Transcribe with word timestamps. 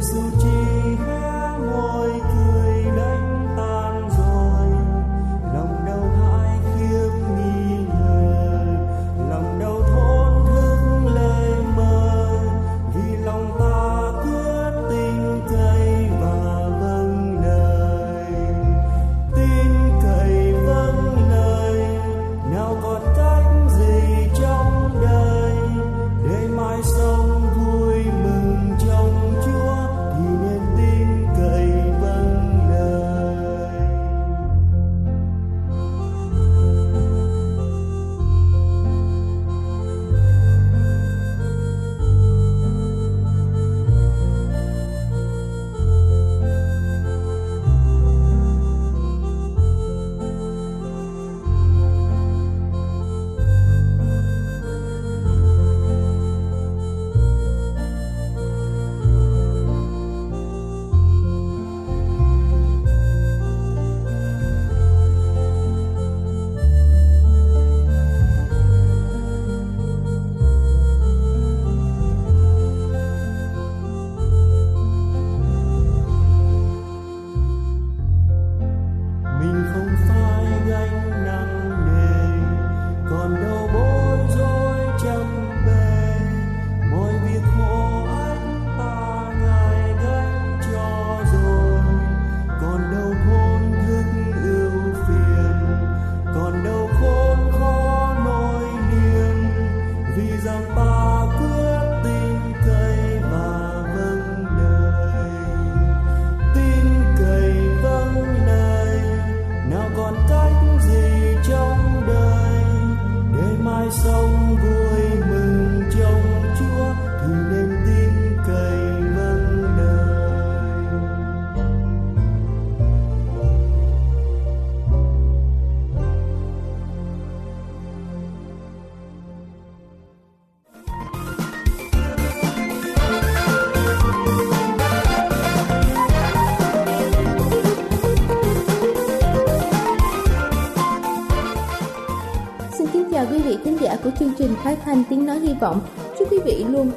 Jesus. 0.00 0.57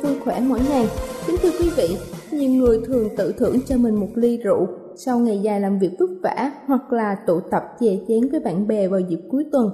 Vui 0.04 0.16
khỏe 0.20 0.40
mỗi 0.48 0.60
ngày. 0.70 0.88
Kính 1.28 1.36
thưa 1.42 1.50
quý 1.60 1.70
vị, 1.78 1.98
nhiều 2.32 2.52
người 2.52 2.80
thường 2.86 3.10
tự 3.18 3.34
thưởng 3.38 3.58
cho 3.66 3.78
mình 3.78 3.96
một 3.96 4.10
ly 4.16 4.38
rượu 4.38 4.68
sau 4.96 5.20
ngày 5.20 5.40
dài 5.40 5.60
làm 5.62 5.80
việc 5.80 5.92
vất 6.00 6.10
vả 6.24 6.52
hoặc 6.66 6.94
là 6.94 7.16
tụ 7.28 7.40
tập 7.52 7.64
chè 7.80 7.98
chén 8.08 8.30
với 8.32 8.40
bạn 8.40 8.68
bè 8.68 8.88
vào 8.88 9.00
dịp 9.00 9.20
cuối 9.30 9.46
tuần. 9.52 9.70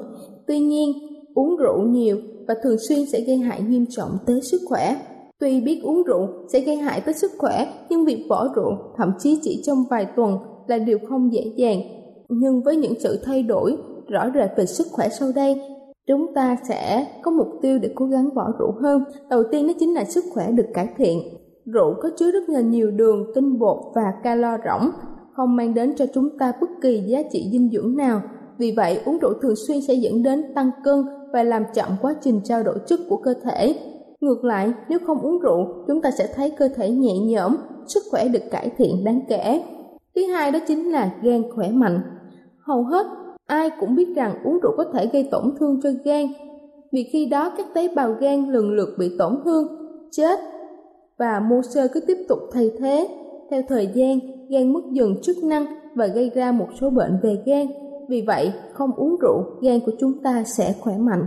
Tuy 0.47 0.59
nhiên, 0.59 0.93
uống 1.35 1.57
rượu 1.57 1.81
nhiều 1.81 2.17
và 2.47 2.55
thường 2.63 2.77
xuyên 2.89 3.05
sẽ 3.05 3.21
gây 3.21 3.37
hại 3.37 3.61
nghiêm 3.61 3.85
trọng 3.89 4.17
tới 4.25 4.41
sức 4.41 4.61
khỏe. 4.65 4.95
Tuy 5.39 5.61
biết 5.61 5.81
uống 5.83 6.03
rượu 6.03 6.27
sẽ 6.53 6.59
gây 6.59 6.75
hại 6.75 7.01
tới 7.01 7.13
sức 7.13 7.31
khỏe, 7.37 7.67
nhưng 7.89 8.05
việc 8.05 8.25
bỏ 8.29 8.47
rượu 8.55 8.71
thậm 8.97 9.11
chí 9.19 9.39
chỉ 9.43 9.61
trong 9.65 9.83
vài 9.89 10.07
tuần 10.15 10.37
là 10.67 10.77
điều 10.77 10.97
không 11.09 11.33
dễ 11.33 11.51
dàng. 11.55 11.79
Nhưng 12.29 12.61
với 12.63 12.75
những 12.75 12.93
sự 12.99 13.19
thay 13.23 13.43
đổi 13.43 13.77
rõ 14.07 14.29
rệt 14.35 14.49
về 14.57 14.65
sức 14.65 14.87
khỏe 14.91 15.09
sau 15.19 15.31
đây, 15.35 15.61
chúng 16.07 16.33
ta 16.33 16.55
sẽ 16.63 17.07
có 17.21 17.31
mục 17.31 17.47
tiêu 17.61 17.79
để 17.79 17.91
cố 17.95 18.05
gắng 18.05 18.29
bỏ 18.35 18.51
rượu 18.59 18.71
hơn. 18.81 19.03
Đầu 19.29 19.43
tiên 19.51 19.67
đó 19.67 19.73
chính 19.79 19.93
là 19.93 20.05
sức 20.05 20.23
khỏe 20.33 20.51
được 20.51 20.67
cải 20.73 20.89
thiện. 20.97 21.19
Rượu 21.65 21.93
có 22.01 22.09
chứa 22.17 22.31
rất 22.31 22.49
là 22.49 22.61
nhiều 22.61 22.91
đường, 22.91 23.31
tinh 23.35 23.59
bột 23.59 23.77
và 23.95 24.13
calo 24.23 24.57
rỗng, 24.57 24.89
không 25.33 25.55
mang 25.55 25.73
đến 25.73 25.93
cho 25.95 26.05
chúng 26.13 26.37
ta 26.39 26.51
bất 26.61 26.69
kỳ 26.81 27.03
giá 27.07 27.19
trị 27.31 27.49
dinh 27.51 27.69
dưỡng 27.69 27.97
nào. 27.97 28.21
Vì 28.57 28.73
vậy, 28.77 29.01
uống 29.05 29.17
rượu 29.17 29.33
thường 29.41 29.55
xuyên 29.67 29.81
sẽ 29.81 29.93
dẫn 29.93 30.23
đến 30.23 30.43
tăng 30.55 30.71
cân 30.83 31.03
và 31.33 31.43
làm 31.43 31.63
chậm 31.73 31.89
quá 32.01 32.15
trình 32.21 32.41
trao 32.43 32.63
đổi 32.63 32.75
chất 32.87 32.99
của 33.09 33.17
cơ 33.17 33.33
thể. 33.43 33.79
Ngược 34.21 34.43
lại, 34.43 34.73
nếu 34.89 34.99
không 35.07 35.19
uống 35.19 35.39
rượu, 35.39 35.67
chúng 35.87 36.01
ta 36.01 36.11
sẽ 36.11 36.27
thấy 36.35 36.51
cơ 36.51 36.69
thể 36.75 36.89
nhẹ 36.89 37.19
nhõm, 37.19 37.55
sức 37.87 38.03
khỏe 38.11 38.27
được 38.27 38.43
cải 38.51 38.71
thiện 38.77 39.03
đáng 39.03 39.21
kể. 39.29 39.63
Thứ 40.15 40.25
hai 40.25 40.51
đó 40.51 40.59
chính 40.67 40.91
là 40.91 41.11
gan 41.21 41.43
khỏe 41.55 41.69
mạnh. 41.69 42.01
Hầu 42.57 42.83
hết 42.83 43.05
ai 43.47 43.69
cũng 43.79 43.95
biết 43.95 44.15
rằng 44.15 44.33
uống 44.43 44.59
rượu 44.59 44.71
có 44.77 44.83
thể 44.93 45.09
gây 45.13 45.27
tổn 45.31 45.43
thương 45.59 45.79
cho 45.83 45.89
gan, 46.05 46.25
vì 46.91 47.03
khi 47.03 47.25
đó 47.25 47.53
các 47.57 47.65
tế 47.73 47.87
bào 47.95 48.13
gan 48.19 48.51
lần 48.51 48.71
lượt 48.71 48.89
bị 48.99 49.11
tổn 49.17 49.39
thương, 49.45 49.67
chết 50.11 50.39
và 51.17 51.39
mô 51.49 51.61
sơ 51.73 51.87
cứ 51.93 51.99
tiếp 51.99 52.17
tục 52.29 52.39
thay 52.51 52.71
thế. 52.79 53.07
Theo 53.51 53.61
thời 53.67 53.89
gian, 53.93 54.19
gan 54.49 54.73
mất 54.73 54.81
dần 54.91 55.21
chức 55.21 55.43
năng 55.43 55.65
và 55.95 56.07
gây 56.07 56.31
ra 56.35 56.51
một 56.51 56.67
số 56.81 56.89
bệnh 56.89 57.19
về 57.23 57.37
gan. 57.45 57.67
Vì 58.09 58.23
vậy, 58.27 58.51
không 58.73 58.91
uống 58.95 59.15
rượu, 59.21 59.43
gan 59.61 59.79
của 59.85 59.91
chúng 59.99 60.13
ta 60.23 60.43
sẽ 60.57 60.75
khỏe 60.79 60.97
mạnh. 60.97 61.23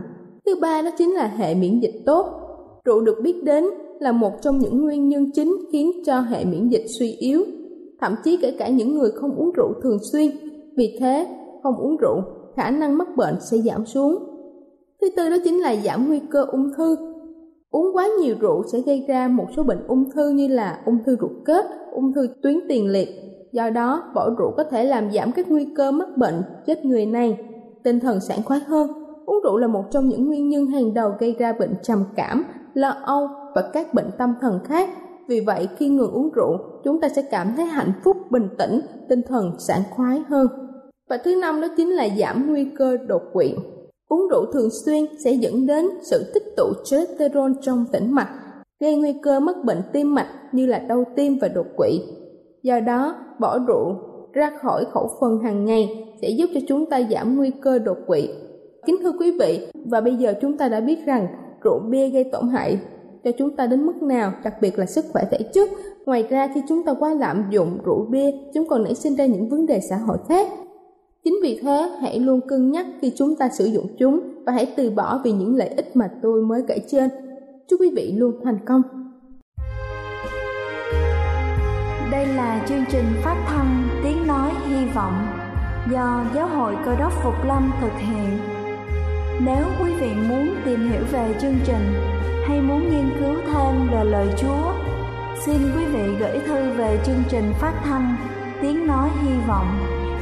Thứ 0.47 0.55
ba 0.61 0.83
đó 0.83 0.91
chính 0.99 1.15
là 1.15 1.27
hệ 1.27 1.55
miễn 1.55 1.81
dịch 1.81 2.03
tốt. 2.07 2.27
Rượu 2.85 3.01
được 3.01 3.17
biết 3.23 3.45
đến 3.45 3.65
là 4.01 4.13
một 4.13 4.33
trong 4.43 4.59
những 4.59 4.83
nguyên 4.83 5.09
nhân 5.09 5.31
chính 5.35 5.57
khiến 5.73 5.91
cho 6.07 6.21
hệ 6.21 6.45
miễn 6.45 6.69
dịch 6.69 6.85
suy 6.99 7.13
yếu, 7.13 7.45
thậm 8.01 8.15
chí 8.25 8.37
kể 8.37 8.51
cả 8.59 8.69
những 8.69 8.95
người 8.95 9.11
không 9.11 9.37
uống 9.37 9.51
rượu 9.57 9.73
thường 9.83 9.99
xuyên. 10.13 10.31
Vì 10.77 10.97
thế, 11.01 11.27
không 11.63 11.77
uống 11.77 11.97
rượu, 11.97 12.23
khả 12.57 12.71
năng 12.71 12.99
mắc 12.99 13.09
bệnh 13.17 13.41
sẽ 13.41 13.59
giảm 13.59 13.87
xuống. 13.87 14.19
Thứ 15.01 15.09
tư 15.17 15.31
đó 15.31 15.37
chính 15.45 15.59
là 15.59 15.77
giảm 15.77 16.09
nguy 16.09 16.21
cơ 16.31 16.45
ung 16.53 16.71
thư. 16.77 16.97
Uống 17.71 17.97
quá 17.97 18.09
nhiều 18.21 18.37
rượu 18.41 18.63
sẽ 18.73 18.81
gây 18.81 19.05
ra 19.09 19.29
một 19.29 19.47
số 19.57 19.63
bệnh 19.63 19.87
ung 19.89 20.11
thư 20.11 20.31
như 20.31 20.49
là 20.49 20.81
ung 20.87 20.99
thư 21.07 21.17
ruột 21.21 21.31
kết, 21.45 21.65
ung 21.93 22.13
thư 22.13 22.29
tuyến 22.43 22.61
tiền 22.69 22.89
liệt. 22.89 23.09
Do 23.53 23.71
đó, 23.71 24.03
bỏ 24.15 24.31
rượu 24.39 24.51
có 24.57 24.65
thể 24.65 24.85
làm 24.85 25.11
giảm 25.13 25.33
các 25.33 25.51
nguy 25.51 25.69
cơ 25.77 25.91
mắc 25.91 26.09
bệnh 26.17 26.43
chết 26.67 26.85
người 26.85 27.07
này. 27.07 27.39
Tinh 27.85 28.01
thần 28.01 28.21
sảng 28.21 28.43
khoái 28.43 28.61
hơn. 28.61 28.89
Uống 29.27 29.43
rượu 29.45 29.57
là 29.57 29.67
một 29.67 29.85
trong 29.91 30.09
những 30.09 30.27
nguyên 30.27 30.49
nhân 30.49 30.67
hàng 30.67 30.95
đầu 30.95 31.13
gây 31.19 31.37
ra 31.39 31.53
bệnh 31.53 31.75
trầm 31.83 32.05
cảm, 32.17 32.45
lo 32.75 32.89
âu 33.05 33.29
và 33.55 33.71
các 33.73 33.95
bệnh 33.95 34.11
tâm 34.19 34.35
thần 34.41 34.59
khác. 34.65 34.89
Vì 35.29 35.41
vậy, 35.41 35.69
khi 35.77 35.89
ngừng 35.89 36.13
uống 36.13 36.31
rượu, 36.35 36.59
chúng 36.85 37.01
ta 37.01 37.09
sẽ 37.09 37.23
cảm 37.31 37.53
thấy 37.57 37.65
hạnh 37.65 37.93
phúc, 38.05 38.17
bình 38.31 38.49
tĩnh, 38.59 38.81
tinh 39.09 39.23
thần 39.29 39.53
sảng 39.59 39.83
khoái 39.91 40.23
hơn. 40.29 40.47
Và 41.11 41.17
thứ 41.17 41.37
năm 41.37 41.61
đó 41.61 41.69
chính 41.77 41.91
là 41.91 42.09
giảm 42.19 42.47
nguy 42.51 42.67
cơ 42.79 42.97
đột 43.07 43.23
quỵ. 43.33 43.55
Uống 44.09 44.29
rượu 44.29 44.47
thường 44.53 44.69
xuyên 44.85 45.05
sẽ 45.25 45.33
dẫn 45.33 45.67
đến 45.67 45.87
sự 46.03 46.31
tích 46.35 46.43
tụ 46.57 46.65
cholesterol 46.85 47.53
trong 47.63 47.85
tĩnh 47.93 48.13
mạch, 48.13 48.29
gây 48.81 48.97
nguy 48.97 49.15
cơ 49.23 49.41
mắc 49.41 49.57
bệnh 49.65 49.83
tim 49.93 50.15
mạch 50.15 50.29
như 50.53 50.67
là 50.67 50.79
đau 50.79 51.05
tim 51.17 51.39
và 51.41 51.49
đột 51.49 51.67
quỵ. 51.77 52.01
Do 52.63 52.81
đó, 52.81 53.15
bỏ 53.41 53.59
rượu 53.59 53.95
ra 54.33 54.51
khỏi 54.63 54.85
khẩu 54.93 55.11
phần 55.21 55.39
hàng 55.39 55.65
ngày 55.65 56.15
sẽ 56.23 56.29
giúp 56.29 56.51
cho 56.55 56.61
chúng 56.69 56.91
ta 56.91 57.01
giảm 57.11 57.37
nguy 57.37 57.51
cơ 57.51 57.79
đột 57.79 57.99
quỵ. 58.07 58.29
Kính 58.87 58.97
thưa 59.03 59.13
quý 59.21 59.39
vị, 59.41 59.69
và 59.87 60.01
bây 60.01 60.17
giờ 60.17 60.35
chúng 60.41 60.59
ta 60.59 60.69
đã 60.69 60.81
biết 60.81 61.07
rằng 61.07 61.27
rượu 61.65 61.79
bia 61.91 62.09
gây 62.09 62.25
tổn 62.25 62.49
hại 62.49 62.79
cho 63.25 63.31
chúng 63.39 63.57
ta 63.57 63.67
đến 63.67 63.87
mức 63.87 64.03
nào, 64.03 64.33
đặc 64.45 64.55
biệt 64.61 64.79
là 64.79 64.87
sức 64.87 65.05
khỏe 65.13 65.23
thể 65.31 65.39
chất. 65.55 65.71
Ngoài 66.07 66.27
ra 66.31 66.49
khi 66.55 66.63
chúng 66.69 66.83
ta 66.83 66.95
quá 66.95 67.15
lạm 67.15 67.45
dụng 67.51 67.79
rượu 67.85 68.07
bia, 68.11 68.31
chúng 68.55 68.69
còn 68.69 68.85
nảy 68.85 68.95
sinh 68.95 69.17
ra 69.17 69.27
những 69.27 69.49
vấn 69.49 69.67
đề 69.67 69.81
xã 69.81 69.97
hội 69.97 70.19
khác 70.29 70.47
Chính 71.25 71.35
vì 71.43 71.61
thế, 71.63 71.91
hãy 72.03 72.21
luôn 72.21 72.41
cân 72.49 72.71
nhắc 72.71 72.87
khi 73.01 73.13
chúng 73.17 73.37
ta 73.37 73.49
sử 73.49 73.65
dụng 73.65 73.87
chúng 73.99 74.21
và 74.47 74.53
hãy 74.53 74.73
từ 74.77 74.91
bỏ 74.91 75.21
vì 75.25 75.33
những 75.33 75.57
lợi 75.57 75.69
ích 75.69 75.97
mà 75.97 76.11
tôi 76.23 76.43
mới 76.43 76.63
kể 76.69 76.79
trên. 76.89 77.11
Chúc 77.69 77.81
quý 77.81 77.91
vị 77.97 78.13
luôn 78.17 78.35
thành 78.45 78.59
công. 78.67 78.83
Đây 82.13 82.27
là 82.27 82.65
chương 82.69 82.85
trình 82.91 83.05
phát 83.25 83.45
thanh 83.47 83.89
Tiếng 84.05 84.27
Nói 84.27 84.51
Hy 84.69 84.87
Vọng 84.95 85.27
do 85.93 86.25
Giáo 86.35 86.49
hội 86.49 86.77
Cơ 86.85 86.97
đốc 86.97 87.13
Phục 87.25 87.35
Lâm 87.47 87.73
thực 87.81 87.93
hiện. 87.99 88.39
Nếu 89.47 89.65
quý 89.83 89.93
vị 90.01 90.11
muốn 90.29 90.49
tìm 90.65 90.91
hiểu 90.91 91.03
về 91.13 91.35
chương 91.41 91.59
trình 91.65 91.95
hay 92.47 92.61
muốn 92.61 92.81
nghiên 92.91 93.11
cứu 93.19 93.35
thêm 93.47 93.89
về 93.93 94.05
lời 94.05 94.29
Chúa, 94.39 94.73
xin 95.47 95.57
quý 95.77 95.85
vị 95.85 96.15
gửi 96.21 96.39
thư 96.47 96.71
về 96.77 96.99
chương 97.07 97.23
trình 97.29 97.53
phát 97.61 97.81
thanh 97.85 98.17
Tiếng 98.63 98.87
Nói 98.87 99.09
Hy 99.23 99.33
Vọng 99.49 99.90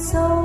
so 0.00 0.39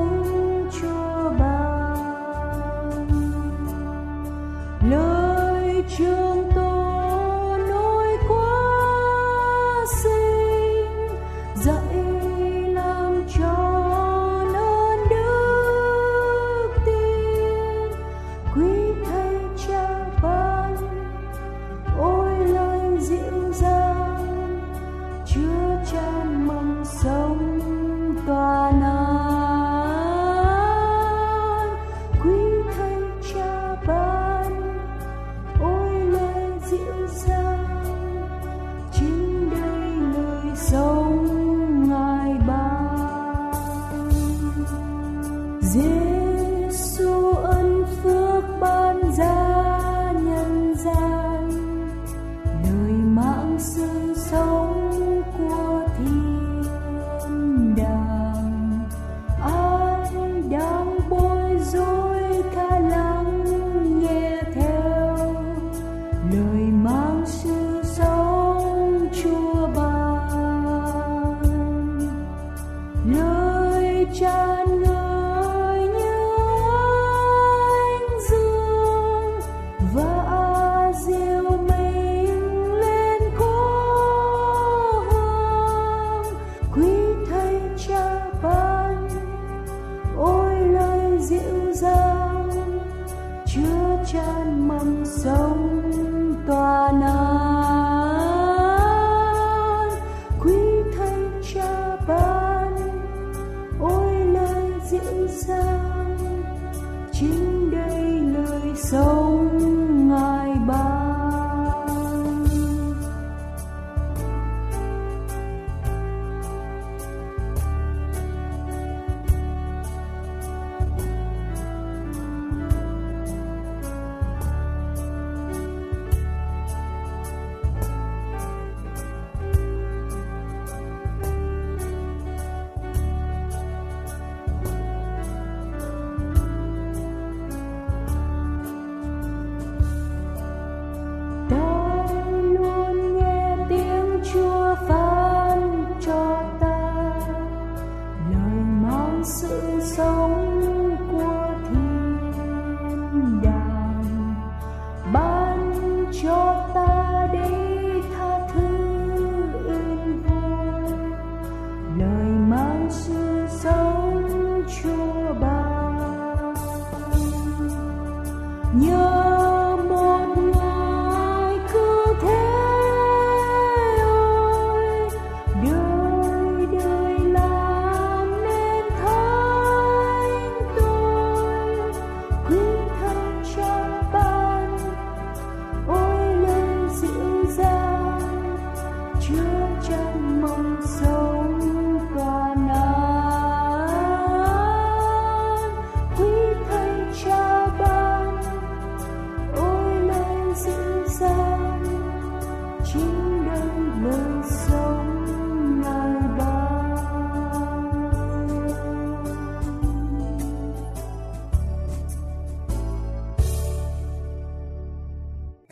lời 108.92 109.25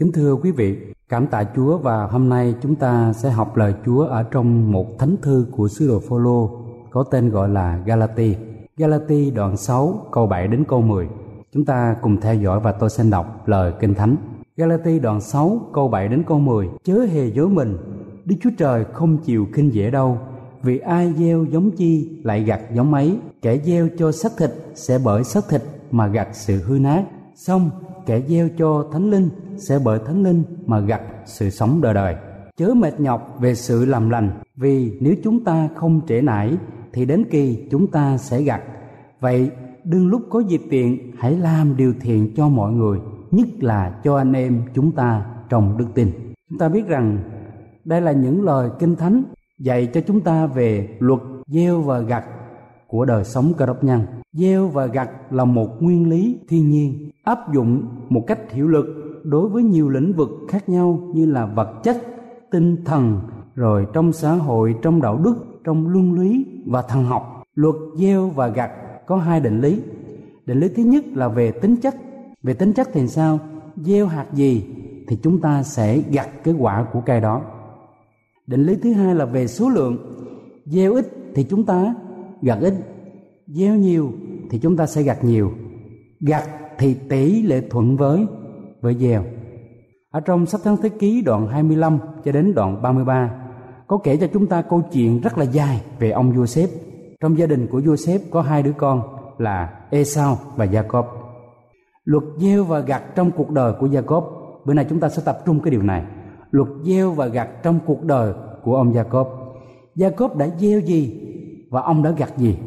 Kính 0.03 0.12
thưa 0.12 0.36
quý 0.36 0.51
vị, 0.51 0.77
cảm 1.10 1.27
tạ 1.27 1.43
Chúa 1.55 1.77
và 1.77 2.05
hôm 2.05 2.29
nay 2.29 2.55
chúng 2.62 2.75
ta 2.75 3.13
sẽ 3.13 3.29
học 3.29 3.57
lời 3.57 3.74
Chúa 3.86 4.05
ở 4.05 4.24
trong 4.24 4.72
một 4.72 5.00
thánh 5.00 5.15
thư 5.22 5.48
của 5.51 5.67
sứ 5.67 5.88
đồ 5.88 6.00
Phaolô 6.10 6.50
có 6.91 7.03
tên 7.03 7.29
gọi 7.29 7.50
là 7.50 7.77
Galati. 7.86 8.36
Galati 8.77 9.31
đoạn 9.31 9.57
6 9.57 10.07
câu 10.12 10.27
7 10.27 10.48
đến 10.48 10.63
câu 10.67 10.81
10. 10.81 11.07
Chúng 11.53 11.65
ta 11.65 11.95
cùng 12.01 12.22
theo 12.22 12.36
dõi 12.36 12.60
và 12.60 12.72
tôi 12.72 12.89
xin 12.89 13.10
đọc 13.10 13.48
lời 13.48 13.74
Kinh 13.79 13.93
Thánh. 13.93 14.15
Galati 14.57 15.00
đoạn 15.00 15.22
6 15.22 15.62
câu 15.74 15.88
7 15.88 16.07
đến 16.07 16.24
câu 16.27 16.39
10. 16.39 16.69
Chớ 16.83 17.00
hề 17.12 17.27
dối 17.27 17.50
mình, 17.50 17.77
Đức 18.25 18.36
Chúa 18.41 18.51
Trời 18.57 18.86
không 18.93 19.17
chịu 19.17 19.48
khinh 19.53 19.74
dễ 19.74 19.91
đâu. 19.91 20.17
Vì 20.63 20.79
ai 20.79 21.13
gieo 21.13 21.45
giống 21.45 21.72
chi 21.72 22.22
lại 22.24 22.43
gặt 22.43 22.62
giống 22.74 22.93
ấy, 22.93 23.17
kẻ 23.41 23.57
gieo 23.57 23.88
cho 23.98 24.12
xác 24.12 24.31
thịt 24.38 24.51
sẽ 24.75 25.00
bởi 25.03 25.24
xác 25.24 25.43
thịt 25.50 25.62
mà 25.91 26.07
gặt 26.07 26.27
sự 26.31 26.62
hư 26.63 26.79
nát. 26.79 27.03
Xong 27.36 27.69
kẻ 28.05 28.22
gieo 28.27 28.50
cho 28.57 28.89
thánh 28.91 29.12
linh 29.12 29.29
sẽ 29.57 29.79
bởi 29.86 30.00
thánh 30.05 30.24
linh 30.24 30.43
mà 30.65 30.79
gặt 30.79 31.01
sự 31.25 31.50
sống 31.50 31.81
đời 31.81 31.93
đời. 31.93 32.15
Chớ 32.57 32.74
mệt 32.74 33.00
nhọc 33.00 33.38
về 33.39 33.55
sự 33.55 33.86
làm 33.86 34.10
lành, 34.10 34.31
vì 34.55 34.98
nếu 35.01 35.15
chúng 35.24 35.43
ta 35.43 35.69
không 35.75 36.01
trễ 36.07 36.22
nải, 36.22 36.57
thì 36.93 37.05
đến 37.05 37.24
kỳ 37.31 37.67
chúng 37.72 37.88
ta 37.88 38.17
sẽ 38.17 38.41
gặt. 38.41 38.62
Vậy 39.19 39.51
đừng 39.83 40.07
lúc 40.07 40.22
có 40.29 40.39
dịp 40.39 40.62
tiện, 40.69 41.12
hãy 41.17 41.38
làm 41.38 41.77
điều 41.77 41.93
thiện 42.01 42.33
cho 42.36 42.50
mọi 42.50 42.72
người, 42.72 43.00
nhất 43.31 43.48
là 43.60 44.00
cho 44.03 44.17
anh 44.17 44.33
em 44.33 44.62
chúng 44.74 44.91
ta 44.91 45.25
trong 45.50 45.77
đức 45.77 45.88
tin. 45.93 46.12
Chúng 46.50 46.60
ta 46.60 46.69
biết 46.69 46.88
rằng 46.88 47.17
đây 47.86 48.01
là 48.01 48.12
những 48.12 48.43
lời 48.43 48.69
kinh 48.79 48.95
thánh 48.95 49.24
dạy 49.60 49.89
cho 49.93 50.01
chúng 50.07 50.22
ta 50.22 50.45
về 50.45 50.98
luật 51.00 51.22
gieo 51.48 51.81
và 51.81 52.00
gặt 52.00 52.24
của 52.93 53.05
đời 53.05 53.23
sống 53.23 53.53
cơ 53.57 53.65
đốc 53.65 53.83
nhân. 53.83 54.01
Gieo 54.33 54.67
và 54.67 54.85
gặt 54.85 55.09
là 55.29 55.45
một 55.45 55.81
nguyên 55.83 56.09
lý 56.09 56.39
thiên 56.47 56.69
nhiên, 56.69 57.12
áp 57.23 57.53
dụng 57.53 57.85
một 58.09 58.23
cách 58.27 58.51
hiệu 58.51 58.67
lực 58.67 58.85
đối 59.23 59.50
với 59.50 59.63
nhiều 59.63 59.89
lĩnh 59.89 60.13
vực 60.13 60.29
khác 60.50 60.69
nhau 60.69 61.00
như 61.13 61.25
là 61.25 61.45
vật 61.45 61.83
chất, 61.83 61.97
tinh 62.51 62.77
thần, 62.85 63.19
rồi 63.55 63.88
trong 63.93 64.13
xã 64.13 64.31
hội, 64.31 64.75
trong 64.81 65.01
đạo 65.01 65.19
đức, 65.23 65.35
trong 65.63 65.88
luân 65.88 66.19
lý 66.19 66.45
và 66.65 66.81
thần 66.81 67.03
học. 67.03 67.43
Luật 67.55 67.75
gieo 67.95 68.29
và 68.29 68.47
gặt 68.47 68.71
có 69.07 69.17
hai 69.17 69.39
định 69.39 69.62
lý. 69.62 69.81
Định 70.45 70.59
lý 70.59 70.69
thứ 70.69 70.83
nhất 70.83 71.05
là 71.13 71.27
về 71.27 71.51
tính 71.51 71.75
chất. 71.75 71.95
Về 72.43 72.53
tính 72.53 72.73
chất 72.73 72.89
thì 72.93 73.07
sao? 73.07 73.39
Gieo 73.75 74.07
hạt 74.07 74.25
gì 74.33 74.65
thì 75.07 75.17
chúng 75.23 75.41
ta 75.41 75.63
sẽ 75.63 76.01
gặt 76.12 76.29
cái 76.43 76.53
quả 76.59 76.85
của 76.93 77.01
cây 77.05 77.21
đó. 77.21 77.41
Định 78.47 78.63
lý 78.63 78.75
thứ 78.75 78.93
hai 78.93 79.15
là 79.15 79.25
về 79.25 79.47
số 79.47 79.69
lượng. 79.69 79.97
Gieo 80.65 80.93
ít 80.93 81.07
thì 81.35 81.43
chúng 81.43 81.65
ta 81.65 81.95
gặt 82.43 82.57
ít 82.62 82.73
gieo 83.47 83.75
nhiều 83.75 84.12
thì 84.50 84.59
chúng 84.59 84.77
ta 84.77 84.85
sẽ 84.85 85.03
gặt 85.03 85.23
nhiều 85.23 85.51
gặt 86.19 86.43
thì 86.77 86.93
tỷ 87.09 87.41
lệ 87.41 87.62
thuận 87.69 87.97
với 87.97 88.25
với 88.81 88.95
gieo 88.95 89.23
ở 90.12 90.19
trong 90.19 90.45
sách 90.45 90.62
Thánh 90.63 90.77
Thế 90.77 90.89
Ký 90.89 91.21
đoạn 91.21 91.47
25 91.47 92.00
cho 92.25 92.31
đến 92.31 92.53
đoạn 92.53 92.81
33 92.81 93.43
có 93.88 94.00
kể 94.03 94.17
cho 94.17 94.27
chúng 94.33 94.47
ta 94.47 94.62
câu 94.62 94.81
chuyện 94.91 95.21
rất 95.21 95.38
là 95.38 95.45
dài 95.45 95.81
về 96.00 96.12
ông 96.12 96.33
Joseph. 96.33 96.67
Trong 97.21 97.38
gia 97.38 97.45
đình 97.45 97.67
của 97.67 97.79
Joseph 97.79 98.19
có 98.31 98.41
hai 98.41 98.63
đứa 98.63 98.71
con 98.77 99.01
là 99.38 99.79
Esau 99.89 100.38
và 100.55 100.65
Jacob. 100.65 101.03
Luật 102.03 102.23
gieo 102.38 102.63
và 102.63 102.79
gặt 102.79 103.03
trong 103.15 103.31
cuộc 103.31 103.51
đời 103.51 103.73
của 103.79 103.88
Jacob. 103.88 104.23
Bữa 104.65 104.73
nay 104.73 104.85
chúng 104.89 105.00
ta 105.00 105.09
sẽ 105.09 105.21
tập 105.25 105.39
trung 105.45 105.59
cái 105.59 105.71
điều 105.71 105.81
này. 105.81 106.03
Luật 106.51 106.67
gieo 106.83 107.12
và 107.12 107.27
gặt 107.27 107.50
trong 107.63 107.79
cuộc 107.85 108.03
đời 108.03 108.33
của 108.63 108.75
ông 108.75 108.93
Jacob. 108.93 109.25
Jacob 109.95 110.38
đã 110.38 110.50
gieo 110.59 110.79
gì 110.79 111.32
và 111.74 111.82
ông 111.82 112.03
đã 112.03 112.12
gặt 112.12 112.38
gì? 112.38 112.58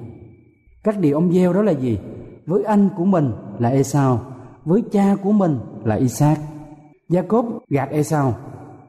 Các 0.85 0.99
điều 1.01 1.15
ông 1.15 1.33
gieo 1.33 1.53
đó 1.53 1.63
là 1.63 1.73
gì? 1.73 1.99
Với 2.47 2.65
anh 2.65 2.89
của 2.97 3.05
mình 3.05 3.31
là 3.59 3.69
Esau, 3.69 4.21
với 4.65 4.83
cha 4.93 5.17
của 5.23 5.33
mình 5.33 5.59
là 5.85 5.95
Isaac. 5.95 6.39
Jacob 7.09 7.45
gạt 7.69 7.91
Esau. 7.91 8.35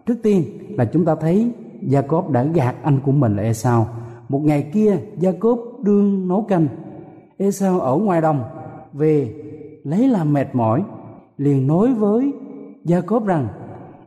Trước 0.06 0.16
tiên 0.24 0.44
là 0.70 0.86
chúng 0.86 1.06
ta 1.06 1.16
thấy 1.16 1.52
Jacob 1.82 2.32
đã 2.32 2.44
gạt 2.44 2.76
anh 2.84 3.00
của 3.06 3.12
mình 3.12 3.36
là 3.36 3.44
Esau. 3.44 3.88
Một 4.30 4.40
ngày 4.44 4.70
kia 4.74 4.98
Jacob 5.20 5.84
đương 5.84 6.28
nấu 6.28 6.42
canh. 6.42 6.68
Esau 7.38 7.80
ở 7.80 7.96
ngoài 7.96 8.22
đồng 8.22 8.44
về 8.94 9.34
lấy 9.84 10.08
làm 10.08 10.34
mệt 10.34 10.48
mỏi 10.56 10.84
liền 11.38 11.68
nói 11.68 11.94
với 11.94 12.34
Jacob 12.86 13.26
rằng 13.26 13.48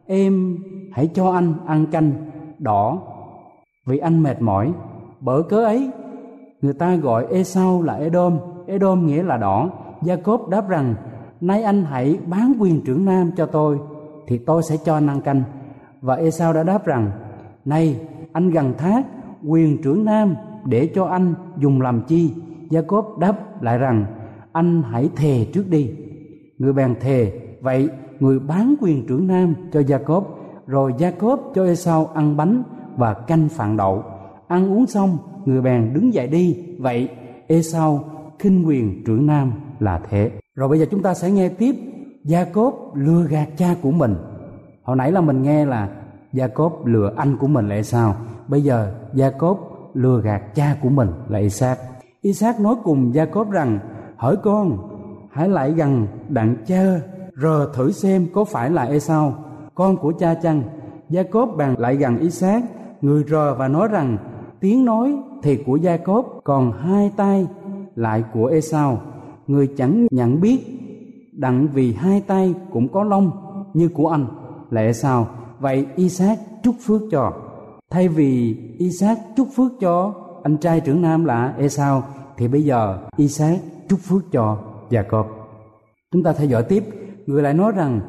em 0.06 0.58
hãy 0.92 1.06
cho 1.14 1.30
anh 1.30 1.54
ăn 1.66 1.86
canh 1.86 2.12
đỏ 2.58 2.98
vì 3.86 3.98
anh 3.98 4.22
mệt 4.22 4.42
mỏi 4.42 4.72
bởi 5.20 5.42
cớ 5.42 5.64
ấy 5.64 5.90
người 6.62 6.72
ta 6.72 6.96
gọi 6.96 7.26
Esau 7.30 7.82
là 7.82 7.94
Edom 7.94 8.38
Edom 8.66 9.06
nghĩa 9.06 9.22
là 9.22 9.36
đỏ. 9.36 9.70
Jacob 10.00 10.48
đáp 10.48 10.68
rằng, 10.68 10.94
nay 11.40 11.62
anh 11.62 11.84
hãy 11.84 12.18
bán 12.26 12.52
quyền 12.58 12.84
trưởng 12.84 13.04
nam 13.04 13.30
cho 13.36 13.46
tôi, 13.46 13.78
thì 14.26 14.38
tôi 14.38 14.62
sẽ 14.62 14.76
cho 14.84 14.94
anh 14.94 15.06
ăn 15.06 15.20
canh. 15.20 15.42
Và 16.00 16.14
Esau 16.14 16.52
đã 16.52 16.62
đáp 16.62 16.86
rằng 16.86 17.10
nay 17.64 18.00
anh 18.32 18.50
gần 18.50 18.74
thác 18.78 19.06
quyền 19.46 19.82
trưởng 19.82 20.04
nam 20.04 20.34
để 20.64 20.90
cho 20.94 21.04
anh 21.04 21.34
dùng 21.58 21.80
làm 21.80 22.02
chi? 22.08 22.34
Jacob 22.70 23.18
đáp 23.18 23.62
lại 23.62 23.78
rằng, 23.78 24.06
anh 24.52 24.82
hãy 24.82 25.10
thề 25.16 25.46
trước 25.52 25.68
đi. 25.70 25.90
Người 26.58 26.72
bèn 26.72 26.94
thề, 27.00 27.32
vậy 27.60 27.88
người 28.20 28.38
bán 28.38 28.74
quyền 28.80 29.06
trưởng 29.06 29.26
nam 29.26 29.54
cho 29.72 29.80
Jacob, 29.80 30.22
rồi 30.66 30.94
Jacob 30.98 31.36
cho 31.54 31.64
Esau 31.64 32.06
ăn 32.14 32.36
bánh 32.36 32.62
và 32.96 33.14
canh 33.14 33.48
phạn 33.48 33.76
đậu 33.76 34.04
ăn 34.50 34.72
uống 34.72 34.86
xong, 34.86 35.18
người 35.44 35.60
bèn 35.60 35.94
đứng 35.94 36.14
dậy 36.14 36.26
đi. 36.26 36.58
Vậy 36.78 37.08
Esau 37.46 38.04
khinh 38.38 38.66
quyền 38.66 39.04
trưởng 39.04 39.26
nam 39.26 39.52
là 39.80 40.00
thế? 40.10 40.30
Rồi 40.54 40.68
bây 40.68 40.78
giờ 40.78 40.86
chúng 40.90 41.02
ta 41.02 41.14
sẽ 41.14 41.30
nghe 41.30 41.48
tiếp 41.48 41.74
gia 42.24 42.44
cốp 42.44 42.92
lừa 42.94 43.26
gạt 43.26 43.48
cha 43.56 43.74
của 43.82 43.90
mình. 43.90 44.14
Hồi 44.82 44.96
nãy 44.96 45.12
là 45.12 45.20
mình 45.20 45.42
nghe 45.42 45.64
là 45.64 45.88
gia 46.32 46.48
cốp 46.48 46.86
lừa 46.86 47.12
anh 47.16 47.36
của 47.36 47.46
mình 47.46 47.68
là 47.68 47.82
sao? 47.82 48.16
Bây 48.48 48.62
giờ 48.62 48.92
gia 49.14 49.30
cốp 49.30 49.58
lừa 49.94 50.20
gạt 50.20 50.42
cha 50.54 50.76
của 50.82 50.88
mình 50.88 51.08
là 51.28 51.38
Isaac. 51.38 51.78
Isaac 52.22 52.60
nói 52.60 52.74
cùng 52.84 53.14
gia 53.14 53.24
cốp 53.24 53.50
rằng, 53.50 53.78
hỏi 54.16 54.36
con, 54.42 54.78
hãy 55.32 55.48
lại 55.48 55.70
gần 55.70 56.06
đặng 56.28 56.56
cha, 56.66 56.84
rờ 57.42 57.72
thử 57.74 57.92
xem 57.92 58.26
có 58.34 58.44
phải 58.44 58.70
là 58.70 58.82
Esau 58.82 59.34
con 59.74 59.96
của 59.96 60.12
cha 60.18 60.34
chăng? 60.34 60.62
Gia 61.08 61.22
cốp 61.22 61.48
bàn 61.56 61.74
lại 61.78 61.96
gần 61.96 62.18
Isaac, 62.18 62.62
người 63.00 63.24
rờ 63.28 63.54
và 63.54 63.68
nói 63.68 63.88
rằng 63.88 64.18
tiếng 64.60 64.84
nói 64.84 65.16
thì 65.42 65.56
của 65.56 65.76
gia 65.76 65.96
cốp 65.96 66.40
còn 66.44 66.72
hai 66.72 67.10
tay 67.16 67.46
lại 67.94 68.24
của 68.32 68.46
Esau. 68.46 69.00
Người 69.46 69.68
chẳng 69.76 70.06
nhận 70.10 70.40
biết 70.40 70.58
đặng 71.32 71.68
vì 71.72 71.92
hai 71.92 72.20
tay 72.20 72.54
cũng 72.72 72.88
có 72.88 73.04
lông 73.04 73.30
như 73.74 73.88
của 73.88 74.08
anh 74.08 74.26
lẽ 74.70 74.92
sao 74.92 75.26
vậy 75.60 75.86
Isaac 75.96 76.38
chúc 76.62 76.74
phước 76.80 77.00
cho. 77.10 77.32
Thay 77.90 78.08
vì 78.08 78.56
Isaac 78.78 79.18
chúc 79.36 79.48
phước 79.56 79.72
cho 79.80 80.14
anh 80.42 80.56
trai 80.56 80.80
trưởng 80.80 81.02
nam 81.02 81.24
là 81.24 81.54
Esau, 81.58 82.02
thì 82.36 82.48
bây 82.48 82.62
giờ 82.64 82.98
Isaac 83.16 83.58
chúc 83.88 83.98
phước 84.00 84.32
cho 84.32 84.58
gia 84.90 85.02
cốp 85.02 85.26
chúng 86.12 86.22
ta 86.22 86.32
theo 86.32 86.48
dõi 86.48 86.62
tiếp. 86.62 86.84
Người 87.26 87.42
lại 87.42 87.54
nói 87.54 87.72
rằng, 87.72 88.00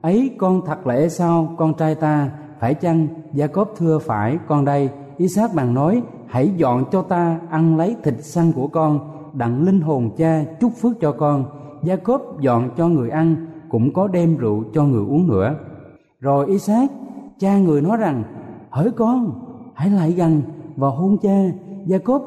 ấy 0.00 0.30
con 0.38 0.62
thật 0.66 0.86
là 0.86 0.94
Esau, 0.94 1.54
con 1.58 1.74
trai 1.74 1.94
ta, 1.94 2.30
phải 2.60 2.74
chăng 2.74 3.08
gia 3.32 3.46
cốp 3.46 3.72
thưa 3.76 3.98
phải 3.98 4.38
con 4.48 4.64
đây? 4.64 4.90
Isaac 5.20 5.54
bàn 5.54 5.74
nói, 5.74 6.02
hãy 6.26 6.50
dọn 6.56 6.84
cho 6.92 7.02
ta 7.02 7.40
ăn 7.50 7.76
lấy 7.76 7.96
thịt 8.02 8.14
săn 8.20 8.52
của 8.52 8.66
con, 8.66 9.00
đặng 9.32 9.62
linh 9.62 9.80
hồn 9.80 10.10
cha 10.16 10.44
chúc 10.60 10.72
phước 10.80 11.00
cho 11.00 11.12
con. 11.12 11.44
Jacob 11.82 12.18
dọn 12.40 12.70
cho 12.76 12.88
người 12.88 13.10
ăn, 13.10 13.46
cũng 13.68 13.92
có 13.92 14.08
đem 14.08 14.36
rượu 14.36 14.64
cho 14.72 14.84
người 14.84 15.04
uống 15.08 15.26
nữa. 15.26 15.54
Rồi 16.20 16.46
Isaac, 16.46 16.90
cha 17.38 17.58
người 17.58 17.82
nói 17.82 17.96
rằng, 17.96 18.22
hỡi 18.70 18.90
con, 18.90 19.32
hãy 19.74 19.90
lại 19.90 20.12
gần 20.12 20.42
và 20.76 20.88
hôn 20.88 21.16
cha. 21.22 21.38
Jacob 21.86 22.20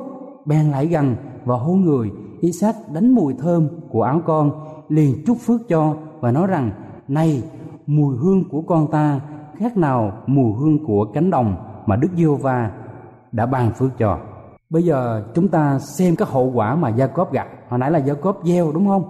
bèn 0.45 0.71
lại 0.71 0.88
gần 0.88 1.15
và 1.45 1.55
hôn 1.55 1.81
người. 1.81 2.12
Isaac 2.41 2.75
đánh 2.93 3.12
mùi 3.12 3.33
thơm 3.33 3.67
của 3.89 4.03
áo 4.03 4.21
con, 4.25 4.51
liền 4.89 5.15
chúc 5.25 5.38
phước 5.38 5.67
cho 5.67 5.95
và 6.19 6.31
nói 6.31 6.47
rằng, 6.47 6.71
này, 7.07 7.43
mùi 7.88 8.17
hương 8.17 8.50
của 8.50 8.62
con 8.62 8.91
ta, 8.91 9.19
khác 9.57 9.77
nào 9.77 10.12
mùi 10.27 10.53
hương 10.53 10.85
của 10.85 11.05
cánh 11.13 11.29
đồng 11.29 11.55
mà 11.85 11.95
Đức 11.95 12.09
Giêsu 12.15 12.35
va 12.35 12.71
đã 13.34 13.46
ban 13.46 13.74
phước 13.74 13.98
cho. 13.98 14.20
Bây 14.70 14.84
giờ 14.84 15.24
chúng 15.36 15.48
ta 15.48 15.80
xem 15.80 16.16
các 16.16 16.30
hậu 16.30 16.52
quả 16.52 16.75
mà 16.75 16.90
Gia-cốp 16.90 17.34
gặp. 17.34 17.48
Hồi 17.70 17.80
nãy 17.80 17.92
là 17.92 18.00
Gia-cốp 18.00 18.42
gieo 18.44 18.72
đúng 18.72 18.88
không? 18.88 19.04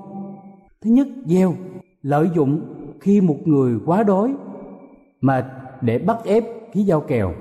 Thứ 0.81 0.89
nhất, 0.89 1.07
gieo 1.25 1.53
lợi 2.01 2.29
dụng 2.35 2.61
khi 3.01 3.21
một 3.21 3.37
người 3.45 3.79
quá 3.85 4.03
đói 4.03 4.35
mà 5.21 5.51
để 5.81 5.97
bắt 5.97 6.17
ép 6.25 6.43
ký 6.71 6.83
giao 6.83 7.01
kèo, 7.01 7.33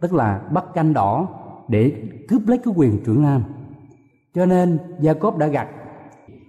tức 0.00 0.14
là 0.14 0.40
bắt 0.52 0.64
canh 0.74 0.92
đỏ 0.92 1.28
để 1.68 1.92
cướp 2.28 2.42
lấy 2.46 2.58
cái 2.58 2.74
quyền 2.76 3.04
trưởng 3.04 3.22
nam. 3.22 3.42
Cho 4.34 4.46
nên 4.46 4.78
Gia-cốp 5.00 5.38
đã 5.38 5.46
gặt 5.46 5.68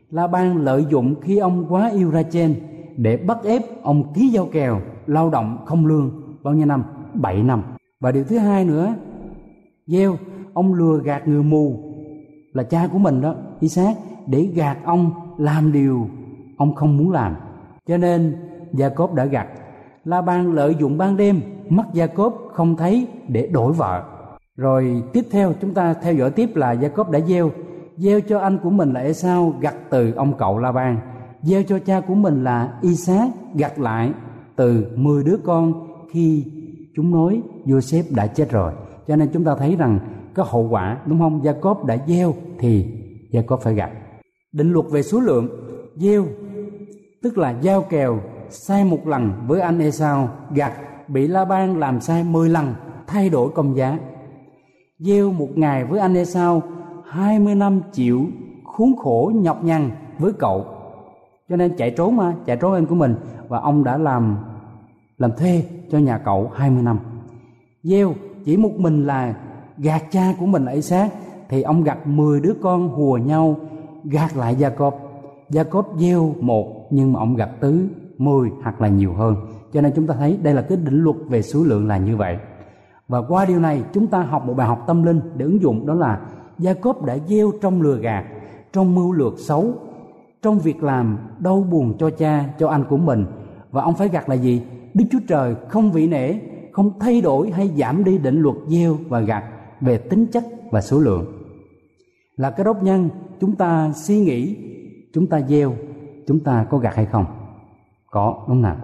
La 0.09 0.27
Ban 0.27 0.57
lợi 0.57 0.85
dụng 0.89 1.15
khi 1.21 1.37
ông 1.37 1.65
quá 1.69 1.89
yêu 1.89 2.11
Ra-chen 2.11 2.55
để 2.97 3.17
bắt 3.17 3.37
ép 3.43 3.61
ông 3.83 4.13
ký 4.13 4.27
giao 4.29 4.45
kèo 4.51 4.81
lao 5.07 5.29
động 5.29 5.57
không 5.65 5.85
lương 5.85 6.11
bao 6.43 6.53
nhiêu 6.53 6.65
năm? 6.65 6.83
7 7.13 7.43
năm. 7.43 7.63
Và 7.99 8.11
điều 8.11 8.23
thứ 8.23 8.37
hai 8.37 8.65
nữa, 8.65 8.93
gieo 9.87 10.17
ông 10.53 10.73
lừa 10.73 10.99
gạt 11.03 11.27
người 11.27 11.43
mù 11.43 11.79
là 12.53 12.63
cha 12.63 12.87
của 12.91 12.97
mình 12.97 13.21
đó, 13.21 13.35
Isaac 13.59 13.97
để 14.27 14.41
gạt 14.41 14.77
ông 14.83 15.11
làm 15.37 15.71
điều 15.71 16.07
ông 16.57 16.75
không 16.75 16.97
muốn 16.97 17.11
làm. 17.11 17.35
Cho 17.87 17.97
nên 17.97 18.35
Gia 18.73 18.89
Cốp 18.89 19.13
đã 19.13 19.25
gạt. 19.25 19.47
La 20.05 20.21
Ban 20.21 20.53
lợi 20.53 20.75
dụng 20.79 20.97
ban 20.97 21.17
đêm 21.17 21.41
mắt 21.69 21.87
Gia 21.93 22.07
Cốp 22.07 22.49
không 22.53 22.77
thấy 22.77 23.07
để 23.27 23.47
đổi 23.47 23.73
vợ. 23.73 24.03
Rồi 24.55 25.03
tiếp 25.13 25.25
theo 25.31 25.53
chúng 25.61 25.73
ta 25.73 25.93
theo 25.93 26.13
dõi 26.13 26.31
tiếp 26.31 26.55
là 26.55 26.71
Gia 26.71 26.87
Cốp 26.87 27.09
đã 27.09 27.19
gieo 27.19 27.51
gieo 27.97 28.21
cho 28.21 28.39
anh 28.39 28.57
của 28.63 28.69
mình 28.69 28.93
là 28.93 29.01
Esau 29.01 29.53
gặt 29.59 29.75
từ 29.89 30.13
ông 30.13 30.33
cậu 30.37 30.59
La 30.59 30.71
Ban 30.71 30.99
gieo 31.41 31.63
cho 31.63 31.79
cha 31.79 31.99
của 31.99 32.15
mình 32.15 32.43
là 32.43 32.73
Isaac 32.81 33.29
gặt 33.55 33.79
lại 33.79 34.11
từ 34.55 34.85
10 34.95 35.23
đứa 35.23 35.37
con 35.45 35.73
khi 36.11 36.45
chúng 36.95 37.11
nói 37.11 37.41
Joseph 37.65 38.03
đã 38.15 38.27
chết 38.27 38.51
rồi 38.51 38.73
cho 39.07 39.15
nên 39.15 39.29
chúng 39.33 39.43
ta 39.43 39.55
thấy 39.55 39.75
rằng 39.75 39.99
có 40.33 40.43
hậu 40.43 40.67
quả, 40.69 40.97
đúng 41.05 41.19
không? 41.19 41.43
Gia 41.43 41.51
cốp 41.51 41.85
đã 41.85 41.97
gieo 42.07 42.33
thì 42.59 42.85
gia 43.31 43.41
cốp 43.41 43.61
phải 43.61 43.73
gặt 43.73 43.89
định 44.57 44.71
luật 44.71 44.85
về 44.91 45.03
số 45.03 45.19
lượng, 45.19 45.49
gieo, 45.95 46.25
tức 47.23 47.37
là 47.37 47.55
giao 47.61 47.81
kèo, 47.81 48.19
sai 48.49 48.83
một 48.83 49.07
lần 49.07 49.33
với 49.47 49.61
anh 49.61 49.79
Esau, 49.79 50.29
gặt, 50.51 50.73
bị 51.07 51.27
La 51.27 51.45
Ban 51.45 51.79
làm 51.79 52.01
sai 52.01 52.23
10 52.23 52.49
lần, 52.49 52.73
thay 53.07 53.29
đổi 53.29 53.49
công 53.55 53.77
giá. 53.77 53.99
Gieo 54.99 55.31
một 55.31 55.49
ngày 55.55 55.85
với 55.85 55.99
anh 55.99 56.13
Esau 56.13 56.61
20 57.05 57.55
năm 57.55 57.81
chịu 57.93 58.25
khốn 58.63 58.95
khổ 58.97 59.31
nhọc 59.35 59.63
nhằn 59.63 59.91
với 60.19 60.33
cậu. 60.33 60.65
Cho 61.49 61.55
nên 61.55 61.75
chạy 61.77 61.91
trốn 61.91 62.15
mà, 62.15 62.35
chạy 62.45 62.57
trốn 62.57 62.73
em 62.73 62.85
của 62.85 62.95
mình, 62.95 63.15
và 63.47 63.59
ông 63.59 63.83
đã 63.83 63.97
làm 63.97 64.37
làm 65.17 65.31
thuê 65.37 65.63
cho 65.91 65.97
nhà 65.97 66.17
cậu 66.17 66.51
20 66.55 66.83
năm. 66.83 66.99
Gieo 67.83 68.13
chỉ 68.47 68.57
một 68.57 68.71
mình 68.77 69.05
là 69.05 69.35
gạt 69.77 70.03
cha 70.11 70.33
của 70.39 70.45
mình 70.45 70.65
ấy 70.65 70.81
xác. 70.81 71.09
Thì 71.49 71.61
ông 71.61 71.83
gặt 71.83 72.07
10 72.07 72.41
đứa 72.41 72.53
con 72.61 72.89
hùa 72.89 73.17
nhau, 73.17 73.55
gạt 74.03 74.37
lại 74.37 74.55
Gia 74.55 74.69
Cốp 74.69 74.99
Gia 75.49 75.63
Cốp 75.63 75.93
gieo 75.97 76.35
một, 76.39 76.87
nhưng 76.89 77.13
mà 77.13 77.19
ông 77.19 77.35
gặt 77.35 77.49
tứ 77.59 77.87
10 78.17 78.49
hoặc 78.63 78.81
là 78.81 78.87
nhiều 78.87 79.13
hơn. 79.13 79.35
Cho 79.73 79.81
nên 79.81 79.91
chúng 79.95 80.07
ta 80.07 80.15
thấy 80.19 80.37
đây 80.43 80.53
là 80.53 80.61
cái 80.61 80.77
định 80.77 81.03
luật 81.03 81.15
về 81.29 81.41
số 81.41 81.63
lượng 81.63 81.87
là 81.87 81.97
như 81.97 82.17
vậy. 82.17 82.37
Và 83.07 83.21
qua 83.21 83.45
điều 83.45 83.59
này, 83.59 83.83
chúng 83.93 84.07
ta 84.07 84.21
học 84.21 84.45
một 84.45 84.53
bài 84.53 84.67
học 84.67 84.83
tâm 84.87 85.03
linh 85.03 85.19
để 85.35 85.45
ứng 85.45 85.61
dụng, 85.61 85.87
đó 85.87 85.93
là 85.93 86.19
Gia 86.57 86.73
Cốp 86.73 87.05
đã 87.05 87.17
gieo 87.27 87.51
trong 87.61 87.81
lừa 87.81 87.97
gạt, 87.97 88.25
trong 88.73 88.95
mưu 88.95 89.11
lược 89.11 89.39
xấu, 89.39 89.73
trong 90.41 90.59
việc 90.59 90.83
làm 90.83 91.17
đau 91.39 91.65
buồn 91.71 91.97
cho 91.99 92.09
cha, 92.09 92.45
cho 92.59 92.67
anh 92.67 92.83
của 92.89 92.97
mình. 92.97 93.25
Và 93.71 93.81
ông 93.81 93.93
phải 93.93 94.07
gặt 94.07 94.29
là 94.29 94.35
gì? 94.35 94.61
Đức 94.93 95.05
chúa 95.11 95.19
trời 95.27 95.55
không 95.69 95.91
vị 95.91 96.07
nể 96.07 96.33
không 96.77 96.99
thay 96.99 97.21
đổi 97.21 97.51
hay 97.51 97.69
giảm 97.77 98.03
đi 98.03 98.17
định 98.17 98.41
luật 98.41 98.55
gieo 98.67 98.97
và 99.09 99.19
gặt 99.19 99.43
về 99.81 99.97
tính 99.97 100.25
chất 100.31 100.45
và 100.71 100.81
số 100.81 100.99
lượng. 100.99 101.25
Là 102.35 102.51
cái 102.51 102.63
đốc 102.63 102.83
nhân 102.83 103.09
chúng 103.39 103.55
ta 103.55 103.91
suy 103.95 104.19
nghĩ, 104.19 104.55
chúng 105.13 105.27
ta 105.27 105.41
gieo, 105.41 105.73
chúng 106.27 106.39
ta 106.39 106.65
có 106.69 106.77
gặt 106.77 106.95
hay 106.95 107.05
không? 107.05 107.25
Có, 108.11 108.45
đúng 108.47 108.61
nào? 108.61 108.75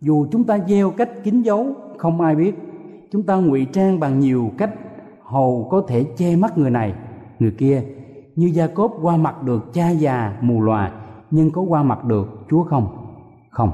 Dù 0.00 0.26
chúng 0.32 0.44
ta 0.44 0.58
gieo 0.68 0.90
cách 0.90 1.10
kín 1.24 1.42
dấu, 1.42 1.66
không 1.98 2.20
ai 2.20 2.34
biết. 2.34 2.54
Chúng 3.12 3.22
ta 3.22 3.36
ngụy 3.36 3.66
trang 3.72 4.00
bằng 4.00 4.20
nhiều 4.20 4.50
cách, 4.58 4.74
hầu 5.22 5.68
có 5.70 5.82
thể 5.88 6.04
che 6.16 6.36
mắt 6.36 6.58
người 6.58 6.70
này, 6.70 6.94
người 7.38 7.54
kia. 7.58 7.82
Như 8.36 8.46
gia 8.46 8.66
cốp 8.66 8.94
qua 9.02 9.16
mặt 9.16 9.42
được 9.42 9.72
cha 9.72 9.90
già 9.90 10.38
mù 10.40 10.62
lòa 10.62 10.92
nhưng 11.30 11.50
có 11.50 11.62
qua 11.62 11.82
mặt 11.82 12.04
được 12.04 12.46
chúa 12.50 12.62
không? 12.62 12.86
Không. 13.50 13.70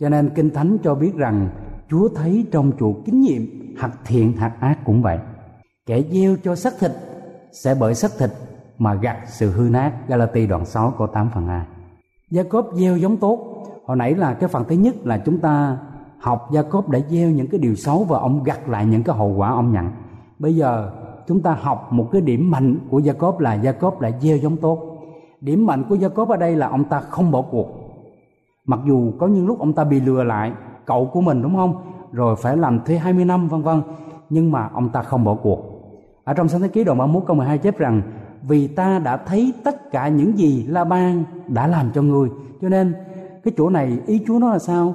Cho 0.00 0.08
nên 0.08 0.30
kinh 0.34 0.50
thánh 0.50 0.78
cho 0.82 0.94
biết 0.94 1.14
rằng 1.16 1.48
chúa 1.90 2.08
thấy 2.08 2.46
trong 2.52 2.72
chuột 2.78 2.96
kính 3.04 3.20
nhiệm 3.20 3.42
hạt 3.76 3.90
thiện, 4.04 4.32
hạt 4.32 4.52
ác 4.60 4.78
cũng 4.84 5.02
vậy. 5.02 5.18
Kẻ 5.86 6.02
gieo 6.10 6.36
cho 6.44 6.54
xác 6.54 6.72
thịt 6.80 6.90
sẽ 7.52 7.74
bởi 7.80 7.94
xác 7.94 8.10
thịt 8.18 8.30
mà 8.78 8.94
gặt 8.94 9.16
sự 9.26 9.50
hư 9.50 9.68
nát. 9.68 9.92
Galati 10.08 10.46
đoạn 10.46 10.64
6 10.64 10.94
câu 10.98 11.06
8 11.06 11.30
phần 11.34 11.46
2 11.46 11.66
Gia 12.30 12.42
Cốp 12.42 12.70
gieo 12.74 12.96
giống 12.96 13.16
tốt. 13.16 13.64
Hồi 13.86 13.96
nãy 13.96 14.14
là 14.14 14.34
cái 14.34 14.48
phần 14.48 14.64
thứ 14.68 14.76
nhất 14.76 14.94
là 15.06 15.18
chúng 15.18 15.38
ta 15.38 15.78
học 16.18 16.48
Gia 16.52 16.62
Cốp 16.62 16.88
đã 16.88 16.98
gieo 17.08 17.30
những 17.30 17.46
cái 17.46 17.60
điều 17.60 17.74
xấu 17.74 18.04
và 18.04 18.18
ông 18.18 18.42
gặt 18.42 18.68
lại 18.68 18.86
những 18.86 19.02
cái 19.02 19.16
hậu 19.16 19.34
quả 19.36 19.50
ông 19.50 19.72
nhận. 19.72 19.90
Bây 20.38 20.56
giờ 20.56 20.92
chúng 21.28 21.40
ta 21.40 21.58
học 21.60 21.92
một 21.92 22.08
cái 22.12 22.20
điểm 22.20 22.50
mạnh 22.50 22.78
của 22.90 22.98
Gia 22.98 23.12
Cốp 23.12 23.40
là 23.40 23.54
Gia 23.54 23.72
Cốp 23.72 24.00
đã 24.00 24.10
gieo 24.20 24.36
giống 24.36 24.56
tốt. 24.56 24.78
Điểm 25.40 25.66
mạnh 25.66 25.84
của 25.88 25.94
Gia 25.94 26.08
Cốp 26.08 26.28
ở 26.28 26.36
đây 26.36 26.56
là 26.56 26.68
ông 26.68 26.84
ta 26.84 27.00
không 27.00 27.30
bỏ 27.30 27.42
cuộc. 27.42 27.68
Mặc 28.66 28.80
dù 28.86 29.12
có 29.18 29.26
những 29.26 29.46
lúc 29.46 29.58
ông 29.58 29.72
ta 29.72 29.84
bị 29.84 30.00
lừa 30.00 30.24
lại 30.24 30.52
cậu 30.88 31.06
của 31.06 31.20
mình 31.20 31.42
đúng 31.42 31.56
không? 31.56 31.74
Rồi 32.12 32.36
phải 32.36 32.56
làm 32.56 32.80
thuê 32.84 32.98
20 32.98 33.24
năm 33.24 33.48
vân 33.48 33.62
vân. 33.62 33.82
Nhưng 34.30 34.52
mà 34.52 34.68
ông 34.74 34.88
ta 34.88 35.02
không 35.02 35.24
bỏ 35.24 35.34
cuộc. 35.34 35.58
Ở 36.24 36.34
trong 36.34 36.48
sáng 36.48 36.60
thế 36.60 36.68
ký 36.68 36.84
đoạn 36.84 36.98
31 36.98 37.22
câu 37.26 37.36
12 37.36 37.58
chép 37.58 37.78
rằng 37.78 38.02
vì 38.42 38.68
ta 38.68 38.98
đã 38.98 39.16
thấy 39.16 39.52
tất 39.64 39.90
cả 39.90 40.08
những 40.08 40.38
gì 40.38 40.66
La 40.68 40.84
Ban 40.84 41.24
đã 41.46 41.66
làm 41.66 41.90
cho 41.94 42.02
người 42.02 42.28
cho 42.60 42.68
nên 42.68 42.94
cái 43.44 43.54
chỗ 43.56 43.70
này 43.70 43.98
ý 44.06 44.20
Chúa 44.26 44.38
nói 44.38 44.52
là 44.52 44.58
sao? 44.58 44.94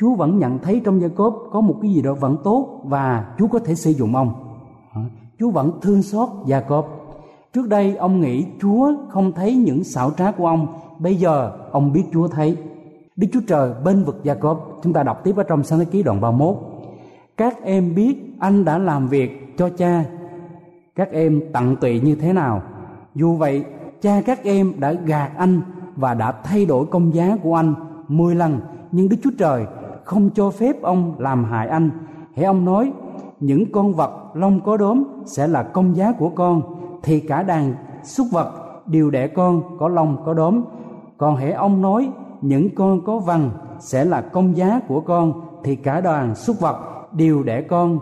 Chúa 0.00 0.14
vẫn 0.14 0.38
nhận 0.38 0.58
thấy 0.58 0.80
trong 0.84 1.00
Gia 1.00 1.08
Cốp 1.08 1.48
có 1.52 1.60
một 1.60 1.74
cái 1.82 1.92
gì 1.92 2.02
đó 2.02 2.14
vẫn 2.14 2.36
tốt 2.44 2.80
và 2.84 3.34
Chúa 3.38 3.46
có 3.46 3.58
thể 3.58 3.74
sử 3.74 3.90
dụng 3.90 4.16
ông. 4.16 4.32
Chúa 5.40 5.50
vẫn 5.50 5.70
thương 5.82 6.02
xót 6.02 6.28
Gia-cốp. 6.46 6.84
Trước 7.52 7.68
đây 7.68 7.96
ông 7.96 8.20
nghĩ 8.20 8.46
Chúa 8.60 8.92
không 9.08 9.32
thấy 9.32 9.56
những 9.56 9.84
xảo 9.84 10.10
trá 10.10 10.30
của 10.30 10.46
ông, 10.46 10.66
bây 10.98 11.16
giờ 11.16 11.52
ông 11.72 11.92
biết 11.92 12.04
Chúa 12.12 12.28
thấy. 12.28 12.56
Đức 13.16 13.26
Chúa 13.32 13.40
Trời 13.48 13.72
bên 13.84 14.04
vực 14.04 14.20
Gia-cốp, 14.24 14.56
chúng 14.82 14.92
ta 14.92 15.02
đọc 15.02 15.24
tiếp 15.24 15.36
ở 15.36 15.42
trong 15.42 15.62
sáng 15.62 15.78
thế 15.78 15.84
ký 15.84 16.02
đoạn 16.02 16.20
31. 16.20 16.56
Các 17.36 17.62
em 17.62 17.94
biết 17.94 18.16
anh 18.38 18.64
đã 18.64 18.78
làm 18.78 19.08
việc 19.08 19.58
cho 19.58 19.68
cha. 19.68 20.04
Các 20.94 21.12
em 21.12 21.40
tận 21.52 21.76
tụy 21.76 22.00
như 22.00 22.14
thế 22.14 22.32
nào? 22.32 22.62
Dù 23.14 23.34
vậy, 23.34 23.64
cha 24.00 24.20
các 24.26 24.44
em 24.44 24.72
đã 24.78 24.92
gạt 24.92 25.30
anh 25.36 25.60
và 25.96 26.14
đã 26.14 26.32
thay 26.32 26.66
đổi 26.66 26.86
công 26.86 27.14
giá 27.14 27.36
của 27.42 27.54
anh 27.54 27.74
10 28.08 28.34
lần, 28.34 28.60
nhưng 28.92 29.08
Đức 29.08 29.16
Chúa 29.22 29.30
Trời 29.38 29.66
không 30.04 30.30
cho 30.34 30.50
phép 30.50 30.82
ông 30.82 31.14
làm 31.18 31.44
hại 31.44 31.68
anh. 31.68 31.90
Hãy 32.36 32.44
ông 32.44 32.64
nói, 32.64 32.92
những 33.40 33.72
con 33.72 33.94
vật 33.94 34.30
lông 34.34 34.60
có 34.60 34.76
đốm 34.76 35.04
sẽ 35.26 35.46
là 35.46 35.62
công 35.62 35.96
giá 35.96 36.12
của 36.12 36.28
con, 36.28 36.62
thì 37.02 37.20
cả 37.20 37.42
đàn 37.42 37.74
súc 38.04 38.26
vật 38.30 38.52
đều 38.86 39.10
đẻ 39.10 39.26
con 39.26 39.62
có 39.78 39.88
lông 39.88 40.16
có 40.24 40.34
đốm. 40.34 40.62
Còn 41.18 41.36
hãy 41.36 41.52
ông 41.52 41.82
nói, 41.82 42.10
những 42.40 42.74
con 42.74 43.04
có 43.04 43.18
vằn 43.18 43.50
sẽ 43.80 44.04
là 44.04 44.20
công 44.20 44.56
giá 44.56 44.80
của 44.88 45.00
con, 45.00 45.40
thì 45.64 45.76
cả 45.76 46.00
đoàn 46.00 46.34
súc 46.34 46.60
vật 46.60 46.76
đều 47.12 47.42
đẻ 47.42 47.62
con 47.62 47.98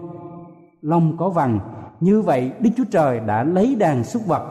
lông 0.82 1.16
có 1.16 1.28
vằn. 1.28 1.58
Như 2.00 2.22
vậy 2.22 2.50
Đức 2.60 2.70
Chúa 2.76 2.84
Trời 2.90 3.20
đã 3.20 3.44
lấy 3.44 3.74
đàn 3.74 4.04
súc 4.04 4.26
vật 4.26 4.42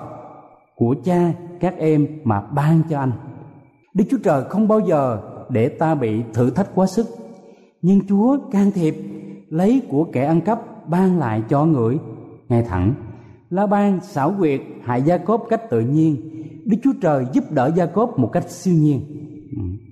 của 0.75 0.95
cha 1.03 1.33
các 1.59 1.77
em 1.77 2.07
mà 2.23 2.41
ban 2.41 2.81
cho 2.89 2.99
anh. 2.99 3.11
Đức 3.93 4.03
Chúa 4.09 4.17
Trời 4.23 4.43
không 4.49 4.67
bao 4.67 4.79
giờ 4.79 5.21
để 5.49 5.69
ta 5.69 5.95
bị 5.95 6.21
thử 6.33 6.49
thách 6.49 6.75
quá 6.75 6.85
sức. 6.85 7.07
Nhưng 7.81 8.07
Chúa 8.07 8.37
can 8.51 8.71
thiệp 8.71 8.95
lấy 9.49 9.81
của 9.89 10.03
kẻ 10.03 10.25
ăn 10.25 10.41
cắp 10.41 10.89
ban 10.89 11.19
lại 11.19 11.43
cho 11.49 11.65
người 11.65 11.97
ngay 12.49 12.63
thẳng. 12.63 12.93
La 13.49 13.67
Ban 13.67 13.99
xảo 14.01 14.33
quyệt 14.39 14.61
hại 14.83 15.01
Gia 15.01 15.17
Cốp 15.17 15.45
cách 15.49 15.69
tự 15.69 15.79
nhiên. 15.79 16.15
Đức 16.65 16.77
Chúa 16.83 16.93
Trời 17.01 17.25
giúp 17.33 17.43
đỡ 17.51 17.71
Gia 17.75 17.85
Cốp 17.85 18.19
một 18.19 18.29
cách 18.33 18.49
siêu 18.49 18.73
nhiên. 18.73 19.01
Ừ. 19.51 19.86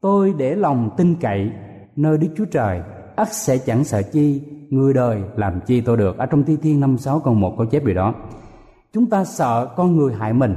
Tôi 0.00 0.34
để 0.38 0.54
lòng 0.54 0.90
tin 0.96 1.14
cậy 1.20 1.50
nơi 1.96 2.18
Đức 2.18 2.28
Chúa 2.36 2.44
Trời, 2.44 2.80
ắt 3.16 3.32
sẽ 3.32 3.58
chẳng 3.58 3.84
sợ 3.84 4.02
chi, 4.02 4.42
người 4.70 4.94
đời 4.94 5.22
làm 5.36 5.60
chi 5.66 5.80
tôi 5.80 5.96
được. 5.96 6.18
Ở 6.18 6.26
trong 6.26 6.42
Thi 6.42 6.56
Thiên 6.62 6.80
năm 6.80 6.98
sáu 6.98 7.20
câu 7.20 7.34
một 7.34 7.54
có 7.58 7.64
chép 7.64 7.84
điều 7.84 7.94
đó. 7.94 8.14
Chúng 8.92 9.06
ta 9.06 9.24
sợ 9.24 9.68
con 9.76 9.96
người 9.96 10.14
hại 10.14 10.32
mình. 10.32 10.54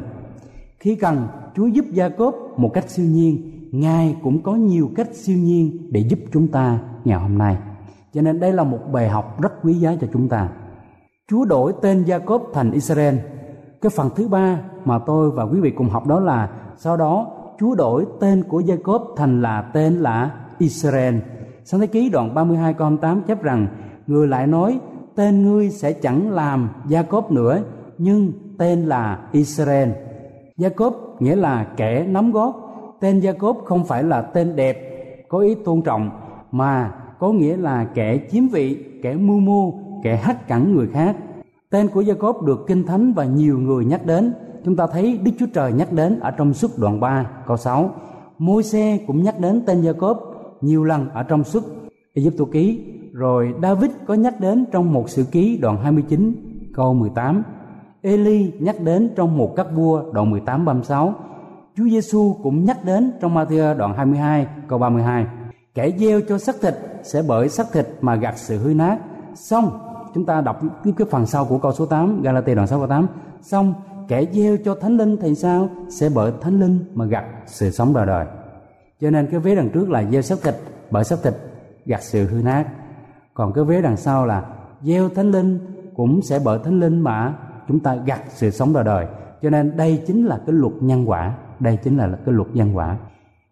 Khi 0.80 0.96
cần 0.96 1.28
Chúa 1.56 1.68
giúp 1.68 1.86
Gia 1.92 2.10
Cốp 2.10 2.36
một 2.58 2.72
cách 2.74 2.90
siêu 2.90 3.06
nhiên, 3.06 3.52
Ngài 3.72 4.16
cũng 4.24 4.44
có 4.44 4.56
nhiều 4.56 4.90
cách 4.96 5.10
siêu 5.14 5.38
nhiên 5.38 5.88
để 5.92 6.00
giúp 6.00 6.20
chúng 6.34 6.48
ta 6.48 6.80
ngày 7.06 7.20
hôm 7.20 7.38
nay. 7.38 7.58
Cho 8.14 8.22
nên 8.22 8.40
đây 8.40 8.54
là 8.54 8.64
một 8.64 8.80
bài 8.92 9.10
học 9.10 9.42
rất 9.42 9.54
quý 9.64 9.74
giá 9.74 9.96
cho 10.02 10.08
chúng 10.14 10.30
ta. 10.30 10.50
Chúa 11.30 11.46
đổi 11.46 11.74
tên 11.82 12.04
Gia 12.04 12.20
Cốp 12.20 12.44
thành 12.54 12.72
Israel. 12.72 13.16
Cái 13.82 13.90
phần 13.90 14.10
thứ 14.16 14.28
ba 14.28 14.62
mà 14.86 15.00
tôi 15.00 15.32
và 15.32 15.44
quý 15.44 15.60
vị 15.60 15.72
cùng 15.72 15.90
học 15.90 16.08
đó 16.08 16.20
là 16.20 16.50
sau 16.78 16.98
đó 16.98 17.41
Chúa 17.62 17.76
đổi 17.76 18.06
tên 18.20 18.44
của 18.44 18.60
Gia 18.60 18.76
Cốp 18.76 19.14
thành 19.18 19.42
là 19.42 19.62
tên 19.62 19.94
là 19.94 20.32
Israel. 20.58 21.16
Sáng 21.64 21.80
thế 21.80 21.88
ký 21.88 22.10
đoạn 22.10 22.34
32 22.34 22.74
câu 22.74 22.98
8 23.02 23.22
chép 23.28 23.44
rằng 23.44 23.68
người 24.08 24.28
lại 24.28 24.48
nói 24.48 24.80
tên 25.16 25.44
ngươi 25.44 25.70
sẽ 25.70 25.94
chẳng 25.94 26.32
làm 26.32 26.70
Gia 26.88 27.04
Cốp 27.04 27.32
nữa 27.32 27.64
nhưng 27.98 28.32
tên 28.58 28.86
là 28.86 29.20
Israel. 29.32 29.90
Gia 30.58 30.70
Cốp 30.70 31.22
nghĩa 31.22 31.36
là 31.36 31.68
kẻ 31.78 32.06
nắm 32.08 32.32
gót. 32.32 32.54
Tên 33.00 33.20
Gia 33.20 33.32
Cốp 33.32 33.62
không 33.66 33.86
phải 33.86 34.04
là 34.04 34.22
tên 34.22 34.56
đẹp 34.56 34.78
có 35.30 35.40
ý 35.40 35.56
tôn 35.56 35.82
trọng 35.82 36.10
mà 36.52 36.92
có 37.20 37.32
nghĩa 37.32 37.58
là 37.58 37.86
kẻ 37.94 38.20
chiếm 38.32 38.48
vị, 38.48 38.86
kẻ 39.04 39.16
mưu 39.16 39.40
mô, 39.40 39.74
kẻ 40.04 40.16
hắt 40.16 40.48
cẳng 40.48 40.76
người 40.76 40.88
khác. 40.88 41.16
Tên 41.70 41.88
của 41.88 42.02
Gia 42.02 42.14
Cốp 42.14 42.44
được 42.44 42.68
Kinh 42.68 42.86
Thánh 42.86 43.14
và 43.14 43.26
nhiều 43.26 43.60
người 43.60 43.86
nhắc 43.86 44.06
đến. 44.06 44.34
Chúng 44.66 44.76
ta 44.76 44.88
thấy 44.88 45.20
Đức 45.24 45.32
Chúa 45.40 45.46
Trời 45.54 45.74
nhắc 45.74 45.94
đến 45.94 46.20
ở 46.20 46.32
trong 46.32 46.54
suốt 46.54 46.72
đoạn 46.78 47.00
3 47.00 47.26
câu 47.48 47.58
6. 47.58 47.90
Môi 48.38 48.64
xe 48.64 49.00
cũng 49.08 49.24
nhắc 49.24 49.40
đến 49.40 49.64
tên 49.66 49.82
Gia 49.82 49.94
Cốp 49.94 50.18
nhiều 50.62 50.84
lần 50.84 51.10
ở 51.10 51.24
trong 51.24 51.44
suốt 51.44 51.64
Egypto 52.14 52.46
ký. 52.52 52.84
Rồi 53.14 53.54
David 53.62 53.92
có 54.08 54.14
nhắc 54.14 54.40
đến 54.40 54.66
trong 54.72 54.94
một 54.94 55.10
sự 55.10 55.24
ký 55.32 55.58
đoạn 55.58 55.78
29 55.84 56.36
câu 56.74 56.94
18. 56.94 57.44
Eli 58.02 58.52
nhắc 58.60 58.76
đến 58.82 59.10
trong 59.16 59.38
một 59.38 59.54
các 59.56 59.68
vua 59.76 60.12
đoạn 60.14 60.32
18 60.32 60.66
36. 60.66 61.14
Chúa 61.78 61.84
Giêsu 61.84 62.36
cũng 62.44 62.66
nhắc 62.66 62.86
đến 62.86 63.12
trong 63.22 63.36
Matthew 63.36 63.78
đoạn 63.78 63.94
22 63.94 64.48
câu 64.68 64.80
32. 64.80 65.26
Kẻ 65.74 65.92
gieo 65.98 66.22
cho 66.30 66.38
xác 66.38 66.56
thịt 66.62 66.74
sẽ 67.04 67.22
bởi 67.28 67.50
xác 67.50 67.72
thịt 67.74 67.88
mà 68.02 68.16
gặt 68.16 68.34
sự 68.38 68.58
hư 68.58 68.74
nát. 68.74 68.98
Xong, 69.36 69.80
chúng 70.14 70.26
ta 70.26 70.42
đọc 70.42 70.62
cái, 70.84 70.94
cái 70.98 71.08
phần 71.12 71.26
sau 71.26 71.46
của 71.46 71.58
câu 71.58 71.72
số 71.72 71.86
8, 71.86 72.22
Galatia 72.22 72.56
đoạn 72.56 72.68
6 72.68 72.80
câu 72.80 72.88
8. 72.88 73.08
Xong, 73.42 73.74
kẻ 74.12 74.26
gieo 74.32 74.58
cho 74.58 74.76
thánh 74.76 74.98
linh 74.98 75.18
thì 75.22 75.36
sao? 75.36 75.70
Sẽ 75.90 76.10
bởi 76.16 76.32
thánh 76.42 76.60
linh 76.60 76.80
mà 76.94 77.06
gặt 77.06 77.26
sự 77.46 77.72
sống 77.72 77.94
đời 77.94 78.06
đời. 78.06 78.26
Cho 79.02 79.10
nên 79.10 79.28
cái 79.32 79.40
vế 79.40 79.56
đằng 79.56 79.70
trước 79.70 79.90
là 79.90 80.04
gieo 80.12 80.22
xác 80.22 80.42
thịt, 80.44 80.56
bởi 80.90 81.04
xác 81.04 81.16
thịt 81.24 81.34
gặt 81.86 82.04
sự 82.04 82.26
hư 82.26 82.42
nát. 82.42 82.66
Còn 83.34 83.54
cái 83.54 83.64
vế 83.64 83.82
đằng 83.82 83.98
sau 83.98 84.26
là 84.26 84.46
gieo 84.82 85.10
thánh 85.10 85.32
linh 85.32 85.60
cũng 85.96 86.22
sẽ 86.22 86.40
bởi 86.46 86.60
thánh 86.64 86.80
linh 86.80 87.00
mà 87.00 87.36
chúng 87.68 87.80
ta 87.80 87.96
gặt 87.96 88.22
sự 88.28 88.50
sống 88.50 88.74
đời 88.74 88.84
đời. 88.84 89.08
Cho 89.42 89.50
nên 89.50 89.78
đây 89.78 90.04
chính 90.08 90.26
là 90.26 90.42
cái 90.46 90.56
luật 90.56 90.74
nhân 90.82 91.10
quả, 91.10 91.38
đây 91.60 91.78
chính 91.84 91.98
là 91.98 92.18
cái 92.26 92.36
luật 92.36 92.48
nhân 92.54 92.78
quả. 92.78 92.98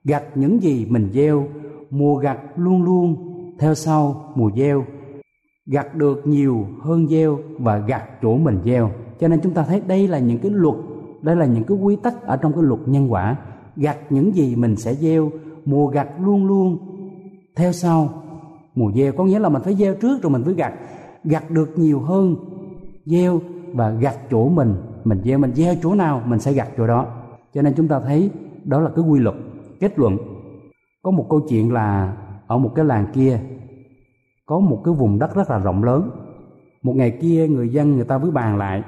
Gặt 0.03 0.23
những 0.35 0.63
gì 0.63 0.85
mình 0.89 1.09
gieo 1.13 1.47
mùa 1.89 2.15
gặt 2.15 2.37
luôn 2.55 2.83
luôn 2.83 3.15
theo 3.59 3.73
sau 3.73 4.31
mùa 4.35 4.51
gieo 4.55 4.85
gặt 5.65 5.95
được 5.95 6.27
nhiều 6.27 6.67
hơn 6.81 7.07
gieo 7.07 7.39
và 7.59 7.77
gặt 7.77 8.03
chỗ 8.21 8.37
mình 8.37 8.59
gieo 8.65 8.91
cho 9.19 9.27
nên 9.27 9.39
chúng 9.43 9.53
ta 9.53 9.63
thấy 9.63 9.81
đây 9.87 10.07
là 10.07 10.19
những 10.19 10.39
cái 10.39 10.51
luật, 10.51 10.75
đây 11.21 11.35
là 11.35 11.45
những 11.45 11.63
cái 11.63 11.77
quy 11.77 11.95
tắc 11.95 12.21
ở 12.23 12.37
trong 12.37 12.53
cái 12.53 12.63
luật 12.63 12.79
nhân 12.85 13.11
quả. 13.11 13.35
Gặt 13.75 13.97
những 14.09 14.35
gì 14.35 14.55
mình 14.55 14.75
sẽ 14.75 14.95
gieo, 14.95 15.31
mùa 15.65 15.87
gặt 15.87 16.07
luôn 16.19 16.45
luôn 16.45 16.77
theo 17.55 17.71
sau. 17.71 18.09
Mùa 18.75 18.91
gieo 18.91 19.11
có 19.11 19.23
nghĩa 19.23 19.39
là 19.39 19.49
mình 19.49 19.61
phải 19.61 19.75
gieo 19.75 19.95
trước 19.95 20.21
rồi 20.23 20.31
mình 20.31 20.41
mới 20.45 20.53
gặt. 20.53 20.73
Gặt 21.23 21.51
được 21.51 21.69
nhiều 21.75 21.99
hơn 21.99 22.35
gieo 23.05 23.39
và 23.73 23.89
gặt 23.89 24.15
chỗ 24.31 24.49
mình. 24.49 24.75
Mình 25.03 25.21
gieo 25.23 25.39
mình 25.39 25.53
gieo 25.55 25.73
chỗ 25.81 25.95
nào, 25.95 26.21
mình 26.25 26.39
sẽ 26.39 26.53
gặt 26.53 26.67
chỗ 26.77 26.87
đó. 26.87 27.05
Cho 27.53 27.61
nên 27.61 27.73
chúng 27.77 27.87
ta 27.87 27.99
thấy 27.99 28.31
đó 28.63 28.79
là 28.79 28.89
cái 28.95 29.05
quy 29.05 29.19
luật 29.19 29.35
kết 29.79 29.99
luận. 29.99 30.17
Có 31.03 31.11
một 31.11 31.25
câu 31.29 31.39
chuyện 31.49 31.73
là 31.73 32.17
ở 32.47 32.57
một 32.57 32.71
cái 32.75 32.85
làng 32.85 33.05
kia, 33.13 33.39
có 34.45 34.59
một 34.59 34.81
cái 34.85 34.93
vùng 34.93 35.19
đất 35.19 35.35
rất 35.35 35.49
là 35.49 35.59
rộng 35.59 35.83
lớn. 35.83 36.09
Một 36.83 36.95
ngày 36.95 37.17
kia 37.21 37.47
người 37.47 37.69
dân, 37.69 37.95
người 37.95 38.05
ta 38.05 38.17
với 38.17 38.31
bàn 38.31 38.57
lại 38.57 38.83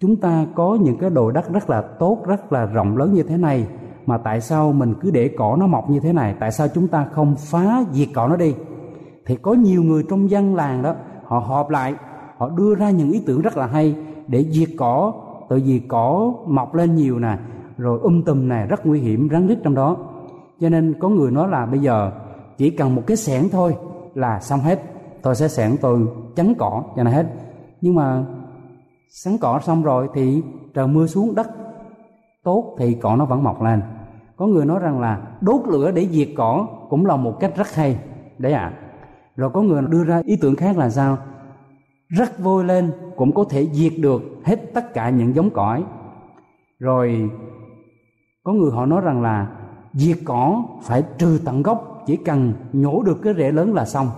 chúng 0.00 0.16
ta 0.16 0.46
có 0.54 0.78
những 0.80 0.98
cái 0.98 1.10
đồi 1.10 1.32
đất 1.32 1.52
rất 1.52 1.70
là 1.70 1.82
tốt, 1.82 2.18
rất 2.26 2.52
là 2.52 2.66
rộng 2.66 2.96
lớn 2.96 3.14
như 3.14 3.22
thế 3.22 3.36
này, 3.36 3.66
mà 4.06 4.18
tại 4.18 4.40
sao 4.40 4.72
mình 4.72 4.94
cứ 5.00 5.10
để 5.10 5.30
cỏ 5.38 5.56
nó 5.60 5.66
mọc 5.66 5.90
như 5.90 6.00
thế 6.00 6.12
này? 6.12 6.34
Tại 6.40 6.52
sao 6.52 6.68
chúng 6.74 6.88
ta 6.88 7.06
không 7.12 7.34
phá 7.38 7.84
diệt 7.92 8.08
cỏ 8.14 8.28
nó 8.28 8.36
đi? 8.36 8.54
Thì 9.26 9.36
có 9.36 9.52
nhiều 9.52 9.82
người 9.82 10.04
trong 10.10 10.30
dân 10.30 10.54
làng 10.54 10.82
đó, 10.82 10.94
họ 11.24 11.38
họp 11.38 11.70
lại, 11.70 11.94
họ 12.36 12.48
đưa 12.48 12.74
ra 12.74 12.90
những 12.90 13.10
ý 13.10 13.22
tưởng 13.26 13.40
rất 13.40 13.56
là 13.56 13.66
hay 13.66 13.96
để 14.28 14.44
diệt 14.50 14.68
cỏ. 14.78 15.12
Tại 15.48 15.58
vì 15.58 15.78
cỏ 15.78 16.34
mọc 16.46 16.74
lên 16.74 16.94
nhiều 16.94 17.18
nè, 17.18 17.38
rồi 17.78 18.00
um 18.02 18.22
tùm 18.22 18.48
nè, 18.48 18.66
rất 18.68 18.86
nguy 18.86 19.00
hiểm, 19.00 19.28
rắn 19.32 19.46
rít 19.46 19.58
trong 19.62 19.74
đó. 19.74 19.96
Cho 20.60 20.68
nên 20.68 20.94
có 21.00 21.08
người 21.08 21.30
nói 21.30 21.48
là 21.48 21.66
bây 21.66 21.80
giờ 21.80 22.10
chỉ 22.58 22.70
cần 22.70 22.94
một 22.94 23.02
cái 23.06 23.16
xẻng 23.16 23.48
thôi 23.52 23.76
là 24.14 24.40
xong 24.40 24.60
hết. 24.60 24.82
Tôi 25.22 25.34
sẽ 25.34 25.48
xẻng 25.48 25.76
tôi 25.80 26.06
chắn 26.36 26.54
cỏ 26.58 26.82
cho 26.96 27.02
nó 27.02 27.10
hết. 27.10 27.26
Nhưng 27.80 27.94
mà 27.94 28.24
sắn 29.10 29.38
cỏ 29.40 29.60
xong 29.62 29.82
rồi 29.82 30.08
thì 30.14 30.42
trời 30.74 30.86
mưa 30.86 31.06
xuống 31.06 31.34
đất. 31.34 31.50
Tốt 32.44 32.76
thì 32.78 32.94
cỏ 32.94 33.16
nó 33.16 33.24
vẫn 33.24 33.42
mọc 33.42 33.62
lên. 33.62 33.82
Có 34.36 34.46
người 34.46 34.64
nói 34.64 34.78
rằng 34.78 35.00
là 35.00 35.22
đốt 35.40 35.60
lửa 35.68 35.90
để 35.90 36.08
diệt 36.08 36.28
cỏ 36.36 36.66
cũng 36.88 37.06
là 37.06 37.16
một 37.16 37.40
cách 37.40 37.52
rất 37.56 37.74
hay. 37.74 37.98
Đấy 38.38 38.52
ạ. 38.52 38.60
À. 38.60 38.78
rồi 39.36 39.50
có 39.50 39.62
người 39.62 39.82
đưa 39.88 40.04
ra 40.04 40.22
ý 40.24 40.36
tưởng 40.40 40.56
khác 40.56 40.78
là 40.78 40.90
sao? 40.90 41.18
Rắc 42.08 42.38
vôi 42.38 42.64
lên 42.64 42.92
cũng 43.16 43.32
có 43.34 43.44
thể 43.50 43.66
diệt 43.72 43.92
được 43.98 44.22
hết 44.44 44.74
tất 44.74 44.94
cả 44.94 45.10
những 45.10 45.34
giống 45.34 45.50
cỏ 45.50 45.80
rồi 46.80 47.30
có 48.44 48.52
người 48.52 48.70
họ 48.70 48.86
nói 48.86 49.00
rằng 49.00 49.22
là 49.22 49.46
diệt 49.92 50.18
cỏ 50.24 50.64
phải 50.82 51.02
trừ 51.18 51.40
tận 51.44 51.62
gốc, 51.62 52.02
chỉ 52.06 52.16
cần 52.16 52.52
nhổ 52.72 53.02
được 53.02 53.22
cái 53.22 53.34
rễ 53.34 53.52
lớn 53.52 53.74
là 53.74 53.84
xong. 53.84 54.10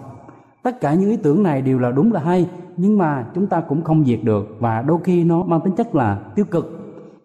Tất 0.63 0.81
cả 0.81 0.95
những 0.95 1.11
ý 1.11 1.17
tưởng 1.17 1.43
này 1.43 1.63
đều 1.63 1.79
là 1.79 1.91
đúng 1.91 2.13
là 2.13 2.21
hay 2.21 2.51
nhưng 2.77 2.99
mà 2.99 3.27
chúng 3.35 3.47
ta 3.47 3.61
cũng 3.61 3.83
không 3.83 4.05
diệt 4.05 4.21
được 4.23 4.57
và 4.61 4.83
đôi 4.83 4.99
khi 5.05 5.25
nó 5.25 5.43
mang 5.45 5.61
tính 5.61 5.75
chất 5.75 5.95
là 5.95 6.19
tiêu 6.35 6.45
cực. 6.51 6.79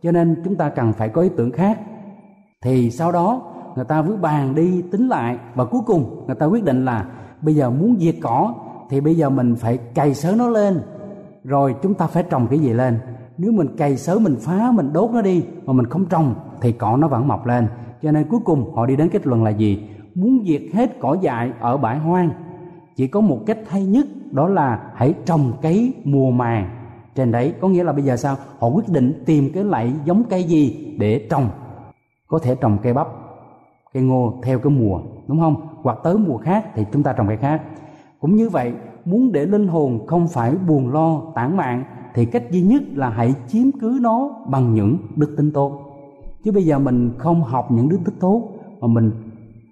Cho 0.03 0.11
nên 0.11 0.41
chúng 0.43 0.55
ta 0.55 0.69
cần 0.69 0.93
phải 0.93 1.09
có 1.09 1.21
ý 1.21 1.29
tưởng 1.37 1.51
khác. 1.51 1.79
Thì 2.61 2.91
sau 2.91 3.11
đó, 3.11 3.41
người 3.75 3.85
ta 3.85 4.01
vứt 4.01 4.17
bàn 4.21 4.55
đi 4.55 4.81
tính 4.91 5.07
lại 5.07 5.37
và 5.55 5.65
cuối 5.65 5.81
cùng 5.85 6.23
người 6.27 6.35
ta 6.35 6.45
quyết 6.45 6.63
định 6.63 6.85
là 6.85 7.05
bây 7.41 7.55
giờ 7.55 7.69
muốn 7.69 7.95
diệt 7.99 8.15
cỏ 8.21 8.53
thì 8.89 9.01
bây 9.01 9.15
giờ 9.15 9.29
mình 9.29 9.55
phải 9.55 9.77
cày 9.77 10.13
sớ 10.13 10.35
nó 10.37 10.49
lên. 10.49 10.81
Rồi 11.43 11.75
chúng 11.81 11.93
ta 11.93 12.07
phải 12.07 12.23
trồng 12.23 12.47
cái 12.47 12.59
gì 12.59 12.73
lên? 12.73 12.99
Nếu 13.37 13.51
mình 13.51 13.67
cày 13.77 13.97
sớ, 13.97 14.19
mình 14.19 14.35
phá, 14.39 14.71
mình 14.71 14.93
đốt 14.93 15.11
nó 15.11 15.21
đi 15.21 15.43
mà 15.65 15.73
mình 15.73 15.85
không 15.85 16.05
trồng 16.05 16.35
thì 16.61 16.71
cỏ 16.71 16.97
nó 16.97 17.07
vẫn 17.07 17.27
mọc 17.27 17.47
lên. 17.47 17.67
Cho 18.01 18.11
nên 18.11 18.27
cuối 18.29 18.39
cùng 18.45 18.75
họ 18.75 18.85
đi 18.85 18.95
đến 18.95 19.09
kết 19.09 19.27
luận 19.27 19.43
là 19.43 19.49
gì? 19.49 19.89
Muốn 20.15 20.43
diệt 20.47 20.61
hết 20.73 20.99
cỏ 20.99 21.17
dại 21.21 21.51
ở 21.59 21.77
bãi 21.77 21.99
hoang, 21.99 22.29
chỉ 22.95 23.07
có 23.07 23.21
một 23.21 23.39
cách 23.45 23.57
hay 23.67 23.85
nhất 23.85 24.07
đó 24.31 24.47
là 24.47 24.91
hãy 24.95 25.13
trồng 25.25 25.53
cấy 25.61 25.93
mùa 26.03 26.31
màng. 26.31 26.69
Trên 27.15 27.31
đấy 27.31 27.53
có 27.61 27.67
nghĩa 27.67 27.83
là 27.83 27.93
bây 27.93 28.03
giờ 28.03 28.17
sao? 28.17 28.35
Họ 28.59 28.67
quyết 28.67 28.89
định 28.89 29.23
tìm 29.25 29.49
cái 29.53 29.63
loại 29.63 29.93
giống 30.05 30.23
cây 30.29 30.43
gì 30.43 30.95
để 30.99 31.27
trồng. 31.29 31.49
Có 32.27 32.39
thể 32.39 32.55
trồng 32.55 32.77
cây 32.83 32.93
bắp, 32.93 33.07
cây 33.93 34.03
ngô 34.03 34.33
theo 34.43 34.59
cái 34.59 34.73
mùa, 34.73 34.99
đúng 35.27 35.39
không? 35.39 35.55
Hoặc 35.81 35.97
tới 36.03 36.17
mùa 36.17 36.37
khác 36.37 36.65
thì 36.75 36.85
chúng 36.91 37.03
ta 37.03 37.13
trồng 37.13 37.27
cây 37.27 37.37
khác. 37.37 37.61
Cũng 38.19 38.35
như 38.35 38.49
vậy, 38.49 38.73
muốn 39.05 39.31
để 39.31 39.45
linh 39.45 39.67
hồn 39.67 40.07
không 40.07 40.27
phải 40.27 40.55
buồn 40.67 40.93
lo, 40.93 41.21
tản 41.35 41.57
mạn, 41.57 41.83
thì 42.13 42.25
cách 42.25 42.51
duy 42.51 42.61
nhất 42.61 42.83
là 42.95 43.09
hãy 43.09 43.33
chiếm 43.47 43.71
cứ 43.81 43.99
nó 44.01 44.29
bằng 44.47 44.73
những 44.73 44.97
đức 45.15 45.33
tính 45.37 45.51
tốt. 45.51 45.81
Chứ 46.43 46.51
bây 46.51 46.63
giờ 46.63 46.79
mình 46.79 47.11
không 47.17 47.41
học 47.41 47.71
những 47.71 47.89
đức 47.89 47.99
tính 48.05 48.15
tốt, 48.19 48.49
mà 48.79 48.87
mình 48.87 49.11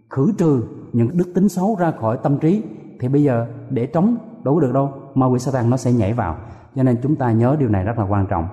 khử 0.09 0.33
trừ 0.37 0.63
những 0.93 1.17
đức 1.17 1.31
tính 1.35 1.49
xấu 1.49 1.75
ra 1.79 1.91
khỏi 1.91 2.17
tâm 2.23 2.37
trí, 2.37 2.63
thì 2.99 3.07
bây 3.07 3.23
giờ 3.23 3.47
để 3.69 3.85
trống 3.85 4.17
đâu 4.45 4.55
có 4.55 4.62
được 4.62 4.73
đâu 4.73 4.89
ma 5.15 5.25
quỷ 5.25 5.39
Satan 5.39 5.69
nó 5.69 5.77
sẽ 5.77 5.91
nhảy 5.91 6.13
vào. 6.13 6.38
Cho 6.75 6.84
nên 6.84 6.97
chúng 7.03 7.15
ta 7.15 7.31
nhớ 7.31 7.55
điều 7.60 7.69
này 7.69 7.84
rất 7.84 7.97
là 7.97 8.05
quan 8.10 8.25
trọng. 8.29 8.47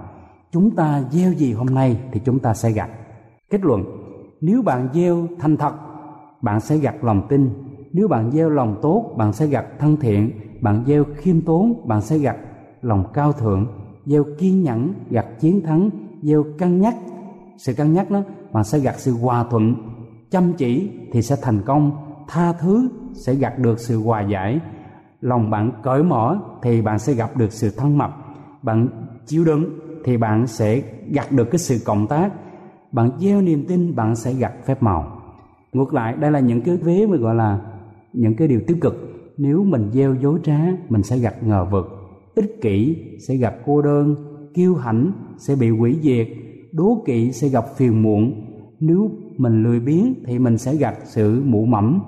Chúng 0.52 0.76
ta 0.76 1.02
gieo 1.10 1.32
gì 1.32 1.52
hôm 1.52 1.66
nay 1.66 2.00
thì 2.12 2.20
chúng 2.24 2.38
ta 2.38 2.54
sẽ 2.54 2.70
gặt. 2.70 2.90
Kết 3.50 3.60
luận, 3.60 3.84
nếu 4.40 4.62
bạn 4.62 4.88
gieo 4.92 5.26
thành 5.38 5.56
thật, 5.56 5.72
bạn 6.42 6.60
sẽ 6.60 6.76
gặt 6.76 7.04
lòng 7.04 7.26
tin. 7.28 7.50
Nếu 7.92 8.08
bạn 8.08 8.30
gieo 8.30 8.50
lòng 8.50 8.78
tốt, 8.82 9.14
bạn 9.16 9.32
sẽ 9.32 9.46
gặt 9.46 9.64
thân 9.78 9.96
thiện. 9.96 10.30
Bạn 10.60 10.84
gieo 10.86 11.04
khiêm 11.16 11.40
tốn, 11.40 11.88
bạn 11.88 12.00
sẽ 12.00 12.18
gặt 12.18 12.36
lòng 12.82 13.04
cao 13.14 13.32
thượng. 13.32 13.66
Gieo 14.06 14.24
kiên 14.38 14.62
nhẫn, 14.62 14.94
gặt 15.10 15.26
chiến 15.40 15.62
thắng. 15.62 15.90
Gieo 16.22 16.44
cân 16.58 16.80
nhắc, 16.80 16.94
sự 17.56 17.74
cân 17.74 17.92
nhắc 17.92 18.10
đó, 18.10 18.22
bạn 18.52 18.64
sẽ 18.64 18.78
gặt 18.78 18.94
sự 18.98 19.12
hòa 19.12 19.44
thuận. 19.50 19.74
Chăm 20.30 20.52
chỉ 20.52 20.90
thì 21.12 21.22
sẽ 21.22 21.36
thành 21.42 21.62
công. 21.66 21.92
Tha 22.28 22.52
thứ 22.52 22.88
sẽ 23.14 23.34
gặt 23.34 23.58
được 23.58 23.80
sự 23.80 24.02
hòa 24.02 24.22
giải 24.22 24.60
lòng 25.22 25.50
bạn 25.50 25.70
cởi 25.82 26.02
mở 26.02 26.38
thì 26.62 26.82
bạn 26.82 26.98
sẽ 26.98 27.14
gặp 27.14 27.36
được 27.36 27.52
sự 27.52 27.70
thân 27.76 27.98
mật. 27.98 28.10
Bạn 28.62 28.88
chiếu 29.26 29.44
đứng 29.44 29.78
thì 30.04 30.16
bạn 30.16 30.46
sẽ 30.46 30.82
gặt 31.10 31.32
được 31.32 31.50
cái 31.50 31.58
sự 31.58 31.78
cộng 31.84 32.06
tác. 32.06 32.32
Bạn 32.92 33.10
gieo 33.18 33.40
niềm 33.40 33.64
tin, 33.68 33.96
bạn 33.96 34.16
sẽ 34.16 34.32
gặt 34.32 34.52
phép 34.66 34.82
màu. 34.82 35.22
Ngược 35.72 35.94
lại, 35.94 36.16
đây 36.16 36.30
là 36.30 36.40
những 36.40 36.60
cái 36.60 36.76
vế 36.76 37.06
mà 37.06 37.16
gọi 37.16 37.34
là 37.34 37.60
những 38.12 38.36
cái 38.36 38.48
điều 38.48 38.60
tiêu 38.66 38.76
cực. 38.80 38.94
Nếu 39.38 39.64
mình 39.64 39.90
gieo 39.92 40.14
dối 40.14 40.40
trá, 40.42 40.58
mình 40.88 41.02
sẽ 41.02 41.18
gặp 41.18 41.34
ngờ 41.42 41.66
vực. 41.70 41.86
Ích 42.34 42.58
kỷ 42.62 42.96
sẽ 43.28 43.36
gặp 43.36 43.54
cô 43.66 43.82
đơn, 43.82 44.14
kiêu 44.54 44.74
hãnh 44.74 45.12
sẽ 45.38 45.54
bị 45.60 45.70
hủy 45.70 45.98
diệt, 46.02 46.28
đố 46.72 47.02
kỵ 47.06 47.32
sẽ 47.32 47.48
gặp 47.48 47.64
phiền 47.76 48.02
muộn. 48.02 48.46
Nếu 48.80 49.10
mình 49.36 49.62
lười 49.62 49.80
biếng 49.80 50.14
thì 50.26 50.38
mình 50.38 50.58
sẽ 50.58 50.74
gặp 50.74 50.94
sự 51.04 51.42
mụ 51.44 51.64
mẫm, 51.64 52.00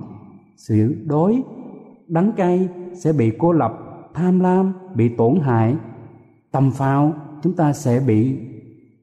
sự 0.56 0.94
đói 1.06 1.42
đắng 2.08 2.32
cay 2.36 2.68
sẽ 2.94 3.12
bị 3.12 3.32
cô 3.38 3.52
lập, 3.52 3.72
tham 4.14 4.40
lam, 4.40 4.72
bị 4.94 5.08
tổn 5.08 5.34
hại. 5.40 5.76
Tầm 6.52 6.70
phao 6.70 7.12
chúng 7.42 7.52
ta 7.52 7.72
sẽ 7.72 8.00
bị 8.06 8.38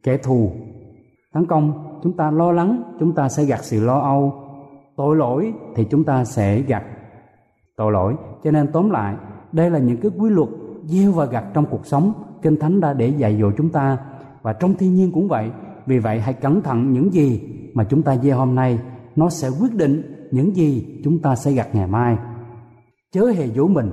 kẻ 0.04 0.17
thù. 0.17 0.51
Tấn 1.34 1.45
công, 1.45 1.99
chúng 2.04 2.17
ta 2.17 2.32
lo 2.32 2.51
lắng, 2.51 2.84
chúng 2.99 3.13
ta 3.13 3.30
sẽ 3.30 3.45
gặt 3.45 3.63
sự 3.63 3.86
lo 3.86 3.99
âu. 3.99 4.34
Tội 4.95 5.15
lỗi 5.15 5.54
thì 5.75 5.86
chúng 5.91 6.04
ta 6.04 6.25
sẽ 6.25 6.62
gặt 6.62 6.84
tội 7.75 7.91
lỗi. 7.91 8.15
Cho 8.43 8.51
nên 8.51 8.67
tóm 8.71 8.89
lại, 8.89 9.15
đây 9.51 9.69
là 9.69 9.80
những 9.80 9.97
cái 9.97 10.12
quy 10.17 10.30
luật 10.30 10.49
gieo 10.86 11.12
và 11.12 11.25
gặt 11.25 11.45
trong 11.54 11.65
cuộc 11.65 11.86
sống. 11.86 12.13
Kinh 12.41 12.60
thánh 12.60 12.80
đã 12.80 12.93
để 12.93 13.08
dạy 13.08 13.38
dỗ 13.41 13.51
chúng 13.58 13.69
ta 13.69 13.97
và 14.41 14.54
trong 14.54 14.73
thiên 14.73 14.95
nhiên 14.95 15.12
cũng 15.12 15.27
vậy. 15.27 15.49
Vì 15.86 15.99
vậy, 15.99 16.19
hãy 16.19 16.34
cẩn 16.34 16.62
thận 16.62 16.93
những 16.93 17.13
gì 17.13 17.41
mà 17.73 17.84
chúng 17.84 18.01
ta 18.01 18.17
gieo 18.17 18.38
hôm 18.38 18.56
nay. 18.56 18.80
Nó 19.15 19.30
sẽ 19.30 19.49
quyết 19.62 19.75
định 19.75 20.27
những 20.32 20.56
gì 20.56 21.01
chúng 21.04 21.19
ta 21.19 21.36
sẽ 21.36 21.51
gặt 21.51 21.75
ngày 21.75 21.88
mai 21.88 22.17
chớ 23.12 23.26
hề 23.26 23.47
dỗ 23.47 23.67
mình. 23.67 23.91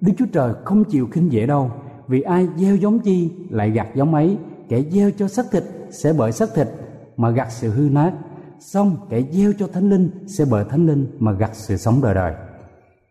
Đức 0.00 0.12
chúa 0.18 0.26
trời 0.32 0.54
không 0.64 0.84
chịu 0.84 1.08
khinh 1.10 1.32
dễ 1.32 1.46
đâu, 1.46 1.70
vì 2.08 2.20
ai 2.20 2.48
gieo 2.56 2.76
giống 2.76 2.98
chi 2.98 3.30
lại 3.50 3.70
gặt 3.70 3.88
giống 3.94 4.14
ấy. 4.14 4.38
Kẻ 4.68 4.82
gieo 4.82 5.10
cho 5.10 5.28
xác 5.28 5.46
thịt 5.52 5.64
sẽ 5.90 6.12
bởi 6.18 6.32
xác 6.32 6.48
thịt 6.54 6.68
mà 7.16 7.30
gặt 7.30 7.48
sự 7.50 7.70
hư 7.70 7.88
nát, 7.88 8.12
xong 8.60 8.96
kẻ 9.10 9.22
gieo 9.30 9.52
cho 9.58 9.66
thánh 9.66 9.90
linh 9.90 10.10
sẽ 10.26 10.44
bởi 10.50 10.64
thánh 10.64 10.86
linh 10.86 11.06
mà 11.18 11.32
gặt 11.32 11.50
sự 11.52 11.76
sống 11.76 12.00
đời 12.02 12.14
đời. 12.14 12.34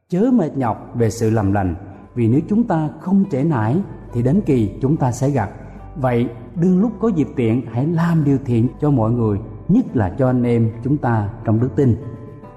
Chớ 0.09 0.29
mệt 0.33 0.57
nhọc 0.57 0.91
về 0.95 1.09
sự 1.09 1.29
làm 1.29 1.53
lành, 1.53 1.75
vì 2.15 2.27
nếu 2.27 2.41
chúng 2.49 2.63
ta 2.63 2.89
không 3.01 3.25
trễ 3.31 3.43
nải 3.43 3.75
thì 4.13 4.23
đến 4.23 4.41
kỳ 4.45 4.71
chúng 4.81 4.97
ta 4.97 5.11
sẽ 5.11 5.29
gặt. 5.29 5.49
Vậy 5.95 6.27
đương 6.55 6.81
lúc 6.81 6.91
có 6.99 7.07
dịp 7.07 7.27
tiện, 7.35 7.61
hãy 7.71 7.87
làm 7.87 8.23
điều 8.23 8.37
thiện 8.45 8.67
cho 8.81 8.91
mọi 8.91 9.11
người, 9.11 9.39
nhất 9.67 9.85
là 9.93 10.15
cho 10.17 10.27
anh 10.27 10.43
em 10.43 10.71
chúng 10.83 10.97
ta 10.97 11.29
trong 11.45 11.59
đức 11.59 11.69
tin. 11.75 11.95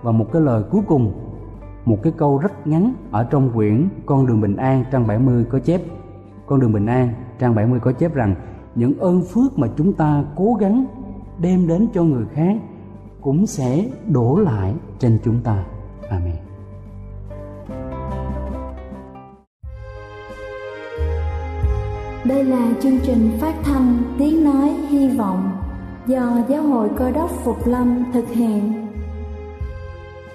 Và 0.02 0.12
một 0.12 0.26
cái 0.32 0.42
lời 0.42 0.62
cuối 0.70 0.82
cùng 0.86 1.27
một 1.88 1.98
cái 2.02 2.12
câu 2.16 2.38
rất 2.38 2.66
ngắn 2.66 2.92
ở 3.10 3.24
trong 3.24 3.50
quyển 3.54 3.88
Con 4.06 4.26
đường 4.26 4.40
bình 4.40 4.56
an 4.56 4.84
trang 4.92 5.06
70 5.06 5.44
có 5.50 5.58
chép 5.58 5.80
Con 6.46 6.60
đường 6.60 6.72
bình 6.72 6.86
an 6.86 7.08
trang 7.38 7.54
70 7.54 7.80
có 7.80 7.92
chép 7.92 8.14
rằng, 8.14 8.34
những 8.74 8.98
ơn 8.98 9.22
phước 9.22 9.58
mà 9.58 9.68
chúng 9.76 9.92
ta 9.92 10.24
cố 10.36 10.54
gắng 10.60 10.84
đem 11.38 11.68
đến 11.68 11.88
cho 11.94 12.02
người 12.02 12.24
khác 12.34 12.56
cũng 13.20 13.46
sẽ 13.46 13.84
đổ 14.06 14.36
lại 14.36 14.74
trên 14.98 15.18
chúng 15.24 15.40
ta. 15.44 15.64
Amen. 16.08 16.36
Đây 22.24 22.44
là 22.44 22.72
chương 22.82 22.98
trình 23.02 23.30
phát 23.40 23.54
thanh 23.64 24.02
Tiếng 24.18 24.44
Nói 24.44 24.68
Hy 24.88 25.08
Vọng 25.08 25.50
do 26.06 26.38
Giáo 26.48 26.62
hội 26.62 26.88
Cơ 26.96 27.10
đốc 27.10 27.30
Phục 27.30 27.66
Lâm 27.66 28.04
thực 28.12 28.28
hiện. 28.28 28.87